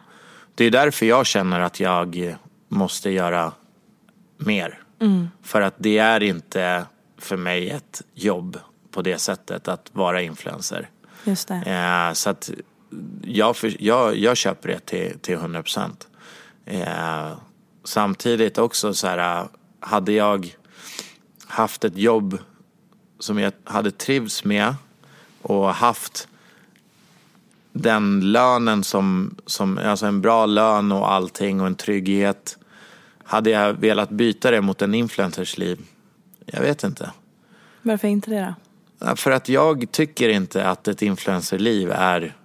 [0.54, 2.36] det är därför jag känner att jag
[2.68, 3.52] måste göra
[4.38, 4.78] mer.
[5.00, 5.30] Mm.
[5.42, 6.84] För att det är inte
[7.18, 8.58] för mig ett jobb
[8.90, 10.90] på det sättet att vara influencer.
[11.24, 11.54] Just det.
[11.54, 12.50] Eh, så att
[13.22, 16.08] jag, jag, jag köper det till, till 100 procent.
[16.64, 17.32] Eh,
[17.84, 19.48] samtidigt också så här,
[19.80, 20.56] hade jag
[21.46, 22.38] haft ett jobb
[23.18, 24.74] som jag hade trivts med
[25.42, 26.28] och haft
[27.72, 32.58] den lönen som, som alltså en bra lön och allting och en trygghet
[33.24, 35.78] hade jag velat byta det mot en influencers liv?
[36.52, 37.10] Jag vet inte.
[37.82, 38.54] Varför inte det
[39.00, 39.16] då?
[39.16, 42.36] För att jag tycker inte att ett influencerliv är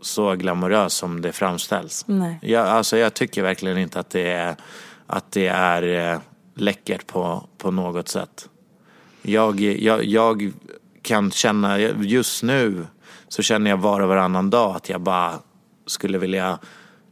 [0.00, 2.04] så glamoröst som det framställs.
[2.06, 2.38] Nej.
[2.42, 4.56] Jag, alltså jag tycker verkligen inte att det är,
[5.06, 6.20] att det är eh,
[6.54, 8.48] läckert på, på något sätt.
[9.22, 10.52] Jag, jag, jag
[11.02, 12.86] kan känna, just nu
[13.28, 15.32] så känner jag var och varannan dag att jag bara
[15.86, 16.58] skulle vilja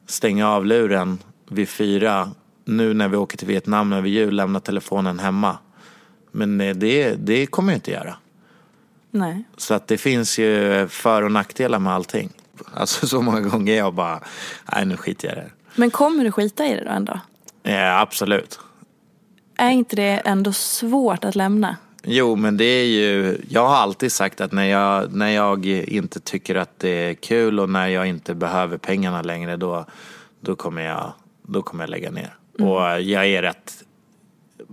[0.07, 2.31] stänga av luren vid fyra.
[2.65, 5.59] Nu när vi åker till Vietnam över jul, lämna telefonen hemma.
[6.33, 8.17] Men eh, det, det kommer jag inte göra.
[9.11, 9.45] Nej.
[9.57, 12.31] Så att det finns ju för och nackdelar med allting.
[12.75, 14.21] Alltså så många gånger jag bara,
[14.73, 15.51] nej nu skiter jag i det.
[15.75, 17.21] Men kommer du skita i det då ändå?
[17.63, 18.61] Ja, absolut.
[19.57, 21.77] Är inte det ändå svårt att lämna?
[22.05, 26.21] Jo, men det är ju, jag har alltid sagt att när jag, när jag inte
[26.21, 29.87] tycker att det är kul och när jag inte behöver pengarna längre då,
[30.41, 31.13] då, kommer, jag,
[31.43, 32.35] då kommer jag lägga ner.
[32.59, 33.85] Och jag är rätt,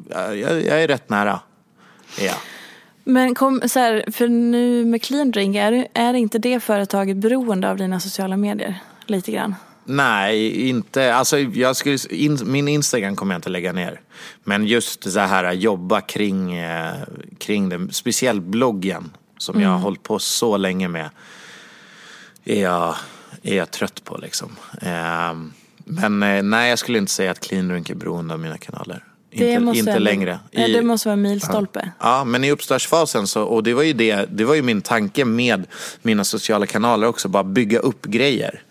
[0.10, 0.36] jag,
[0.66, 1.39] jag är rätt nära.
[2.20, 2.34] Ja.
[3.03, 7.18] Men kom, så här, för nu med Clean Drink, är, det- är inte det företaget
[7.18, 8.80] beroende av dina sociala medier?
[9.05, 9.55] Lite grann.
[9.86, 11.16] Nej, inte.
[11.16, 14.01] Alltså, jag skulle, in, min Instagram kommer jag inte lägga ner.
[14.43, 16.93] Men just så här jobba kring, eh,
[17.38, 21.10] kring det, speciellt bloggen som jag har hållit på så länge med,
[22.45, 22.95] är jag,
[23.43, 24.55] är jag trött på liksom.
[24.82, 25.34] Eh,
[25.86, 29.03] men eh, nej, jag skulle inte säga att Clean Drink är beroende av mina kanaler.
[29.32, 30.40] Inte inte längre.
[30.52, 31.92] Nej, I- det måste vara en milstolpe.
[32.00, 35.26] Ja, men i uppstartsfasen så, och det var ju det, det var ju min tanke
[35.26, 35.68] med
[36.02, 38.62] mina sociala kanaler också, bara bygga upp grejer.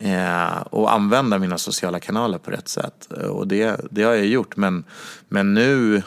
[0.00, 3.08] Eh, och använda mina sociala kanaler på rätt sätt.
[3.30, 4.84] Och det, det har jag gjort, men,
[5.28, 6.02] men nu,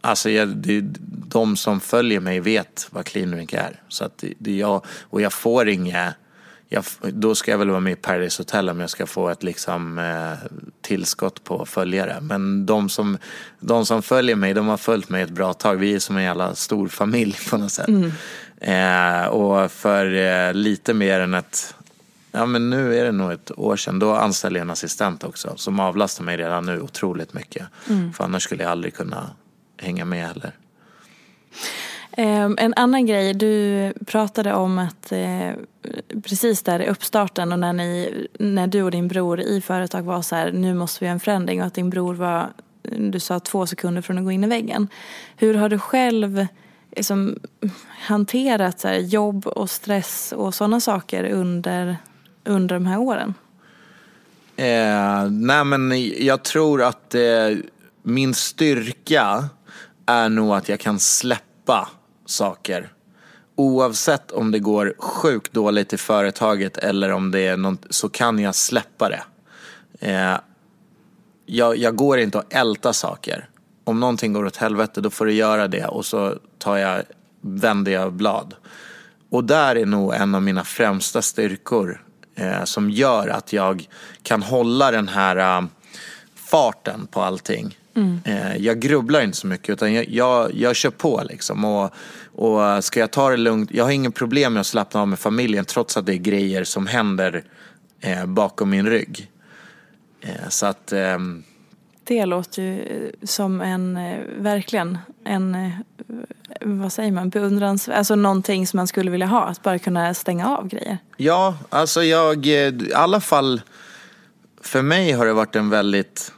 [0.00, 0.80] alltså jag, det,
[1.28, 3.82] de som följer mig vet vad Clean Drink är.
[3.88, 6.12] Så att det, det jag, och jag får inga,
[6.68, 9.42] jag, då ska jag väl vara med i Paradise Hotel om jag ska få ett
[9.42, 10.50] liksom, eh,
[10.80, 12.18] tillskott på följare.
[12.20, 13.18] Men de som,
[13.60, 15.76] de som följer mig, de har följt mig ett bra tag.
[15.76, 17.88] Vi är som en jävla stor familj på något sätt.
[18.60, 21.74] Eh, och för eh, lite mer än ett,
[22.32, 25.52] ja men nu är det nog ett år sedan, då anställde jag en assistent också.
[25.56, 27.66] Som avlastar mig redan nu otroligt mycket.
[28.16, 29.30] För annars skulle jag aldrig kunna
[29.76, 30.52] hänga med heller.
[32.20, 35.52] Ehm, en annan grej, du pratade om att eh,
[36.22, 40.22] precis där i uppstarten och när, ni, när du och din bror i företag var
[40.22, 42.52] så här, nu måste vi göra en förändring och att din bror var,
[42.82, 44.88] du sa två sekunder från att gå in i väggen.
[45.36, 46.46] Hur har du själv
[46.96, 47.38] liksom,
[47.88, 51.96] hanterat så här, jobb och stress och sådana saker under,
[52.44, 53.34] under de här åren?
[54.56, 55.92] Eh, nej men
[56.24, 57.20] jag tror att eh,
[58.02, 59.48] min styrka
[60.06, 61.88] är nog att jag kan släppa
[62.30, 62.92] saker.
[63.56, 68.38] Oavsett om det går sjukt dåligt i företaget eller om det är något, så kan
[68.38, 69.22] jag släppa det.
[70.00, 70.36] Eh,
[71.46, 73.48] jag, jag går inte att älta saker.
[73.84, 77.02] Om någonting går åt helvete då får du göra det och så tar jag,
[77.40, 78.54] vänder jag blad.
[79.30, 82.04] Och där är nog en av mina främsta styrkor
[82.34, 83.88] eh, som gör att jag
[84.22, 85.66] kan hålla den här eh,
[86.34, 87.78] farten på allting.
[88.24, 91.64] Eh, jag grubblar inte så mycket utan jag, jag, jag kör på liksom.
[91.64, 91.90] Och,
[92.34, 95.18] och ska jag ta det lugnt, jag har ingen problem med att slappna av med
[95.18, 97.44] familjen trots att det är grejer som händer
[98.00, 99.30] eh, bakom min rygg.
[100.20, 101.42] Eh, så att ehm,
[102.04, 105.70] Det låter ju eh, som en, eh, verkligen, en, eh,
[106.60, 107.88] vad säger man, beundrans...
[107.88, 110.98] Alltså någonting som man skulle vilja ha, att bara kunna stänga av grejer.
[111.16, 113.60] Ja, alltså jag, eh, i alla fall
[114.60, 116.32] för mig har det varit en väldigt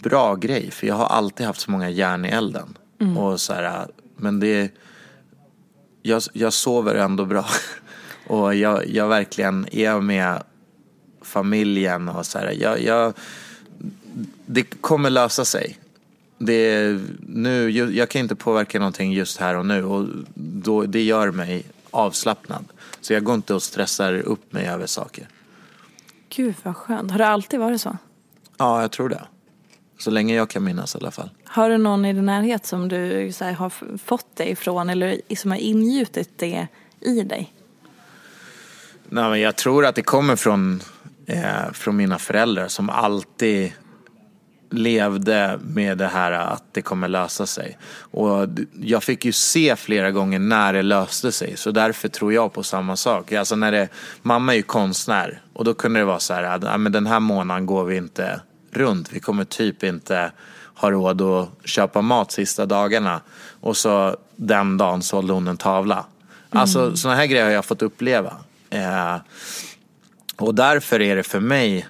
[0.00, 0.70] bra grej.
[0.70, 2.78] För jag har alltid haft så många järn i elden.
[3.16, 3.86] Och så här,
[4.16, 4.70] men det,
[6.02, 7.46] jag, jag sover ändå bra.
[8.26, 10.42] Och jag, jag verkligen är med
[11.22, 13.12] familjen och så här, jag, jag,
[14.46, 15.78] det kommer lösa sig.
[16.38, 21.30] Det, nu, jag kan inte påverka någonting just här och nu och då, det gör
[21.30, 22.64] mig avslappnad.
[23.00, 25.28] Så jag går inte och stressar upp mig över saker.
[26.28, 27.10] Gud vad skönt.
[27.10, 27.96] Har det alltid varit så?
[28.56, 29.22] Ja, jag tror det.
[29.98, 31.30] Så länge jag kan minnas i alla fall.
[31.44, 35.50] Har du någon i din närhet som du här, har fått det ifrån eller som
[35.50, 36.66] har ingjutit det
[37.00, 37.52] i dig?
[39.08, 40.82] Nej, men jag tror att det kommer från,
[41.26, 43.72] eh, från mina föräldrar som alltid
[44.70, 47.78] levde med det här att det kommer lösa sig.
[47.98, 48.48] Och
[48.80, 51.56] jag fick ju se flera gånger när det löste sig.
[51.56, 53.32] Så därför tror jag på samma sak.
[53.32, 53.88] Alltså när det,
[54.22, 57.06] mamma är ju konstnär och då kunde det vara så här att "Ja, men den
[57.06, 58.40] här månaden går vi inte
[58.76, 59.12] runt.
[59.12, 60.32] Vi kommer typ inte
[60.74, 63.20] ha råd att köpa mat sista dagarna.
[63.60, 66.04] Och så den dagen sålde hon en tavla.
[66.50, 68.36] Alltså sådana här grejer har jag fått uppleva.
[68.70, 69.16] Eh,
[70.36, 71.86] och därför är det för mig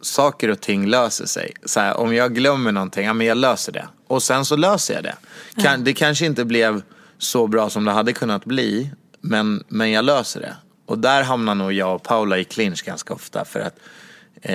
[0.00, 1.52] saker och ting löser sig.
[1.64, 3.88] Så här, om jag glömmer någonting, ja men jag löser det.
[4.06, 5.16] Och sen så löser jag det.
[5.62, 6.82] Kan, Det kanske inte blev
[7.18, 10.56] så bra som det hade kunnat bli, men, men jag löser det.
[10.86, 13.44] Och där hamnar nog jag och Paula i clinch ganska ofta.
[13.44, 13.78] För att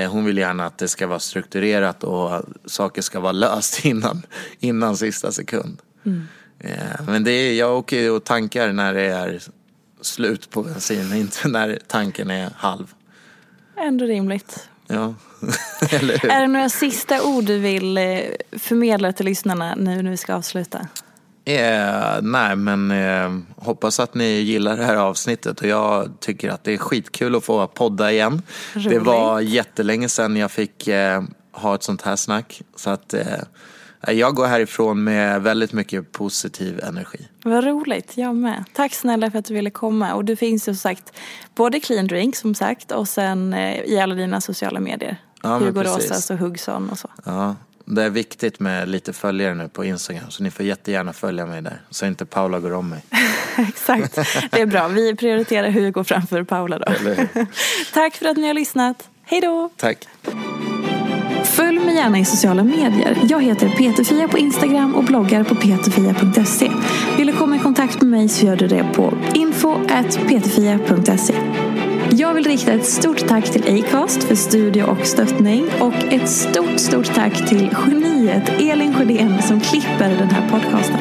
[0.10, 4.22] hon vill gärna att det ska vara strukturerat och saker ska vara löst innan,
[4.60, 5.82] innan sista sekund.
[6.60, 9.42] Eh, men det är, jag åker och tankar när det är
[10.02, 12.94] slut på bensin, inte när tanken är halv.
[13.78, 14.70] Ändå rimligt.
[14.88, 15.14] Ja,
[15.92, 16.32] eller hur?
[16.32, 18.20] Är det några sista ord du vill eh,
[18.52, 20.88] förmedla till lyssnarna nu när vi ska avsluta?
[21.46, 26.64] Eh, nej, men eh, hoppas att ni gillar det här avsnittet och jag tycker att
[26.64, 28.42] det är skitkul att få podda igen.
[28.74, 29.02] Det Roligt.
[29.02, 32.62] var jättelänge sedan jag fick eh, ha ett sånt här snack.
[32.76, 33.24] Så att eh,
[34.08, 37.28] jag går härifrån med väldigt mycket positiv energi.
[37.44, 38.64] Vad roligt, jag med.
[38.74, 40.14] Tack snälla för att du ville komma.
[40.14, 41.14] Och du finns ju som sagt
[41.56, 45.18] både Clean Drink som sagt och sen eh, i alla dina sociala medier.
[45.44, 45.84] Ja, Hugo.
[45.84, 47.10] Rosas och Hugson och så.
[47.26, 47.56] Ja,
[47.86, 51.62] det är viktigt med lite följare nu på Instagram så ni får jättegärna följa mig
[51.62, 51.82] där.
[51.90, 53.02] Så inte Paula går om mig.
[53.58, 54.16] Exakt,
[54.52, 54.88] det är bra.
[54.88, 56.86] Vi prioriterar Hugo framför Paula då.
[57.94, 59.10] Tack för att ni har lyssnat.
[59.24, 59.70] Hej då!
[59.78, 60.08] Tack.
[61.44, 63.18] Följ mig gärna i sociala medier.
[63.30, 66.72] Jag heter Peterfia på Instagram och bloggar på peterfia.se.
[67.18, 71.36] Vill du komma i kontakt med mig så gör du det på info.peterfia.se.
[72.16, 76.80] Jag vill rikta ett stort tack till Acast för studio och stöttning och ett stort,
[76.80, 80.98] stort tack till geniet Elin Sjödén som klipper den här podcasten.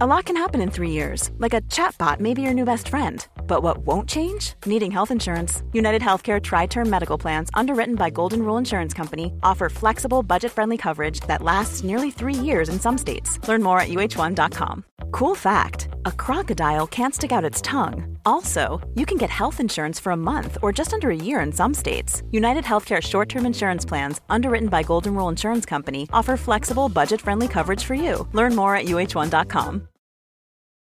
[0.00, 2.88] A lot can happen in three years, like a chatbot may be your new best
[2.88, 3.26] friend.
[3.46, 4.54] But what won't change?
[4.66, 5.62] Needing health insurance.
[5.72, 10.50] United Healthcare Tri Term Medical Plans, underwritten by Golden Rule Insurance Company, offer flexible, budget
[10.50, 13.38] friendly coverage that lasts nearly three years in some states.
[13.46, 14.84] Learn more at uh1.com.
[15.12, 18.18] Cool fact a crocodile can't stick out its tongue.
[18.24, 21.52] Also, you can get health insurance for a month or just under a year in
[21.52, 22.22] some states.
[22.30, 27.20] United Healthcare short term insurance plans, underwritten by Golden Rule Insurance Company, offer flexible, budget
[27.20, 28.26] friendly coverage for you.
[28.32, 29.88] Learn more at uh1.com.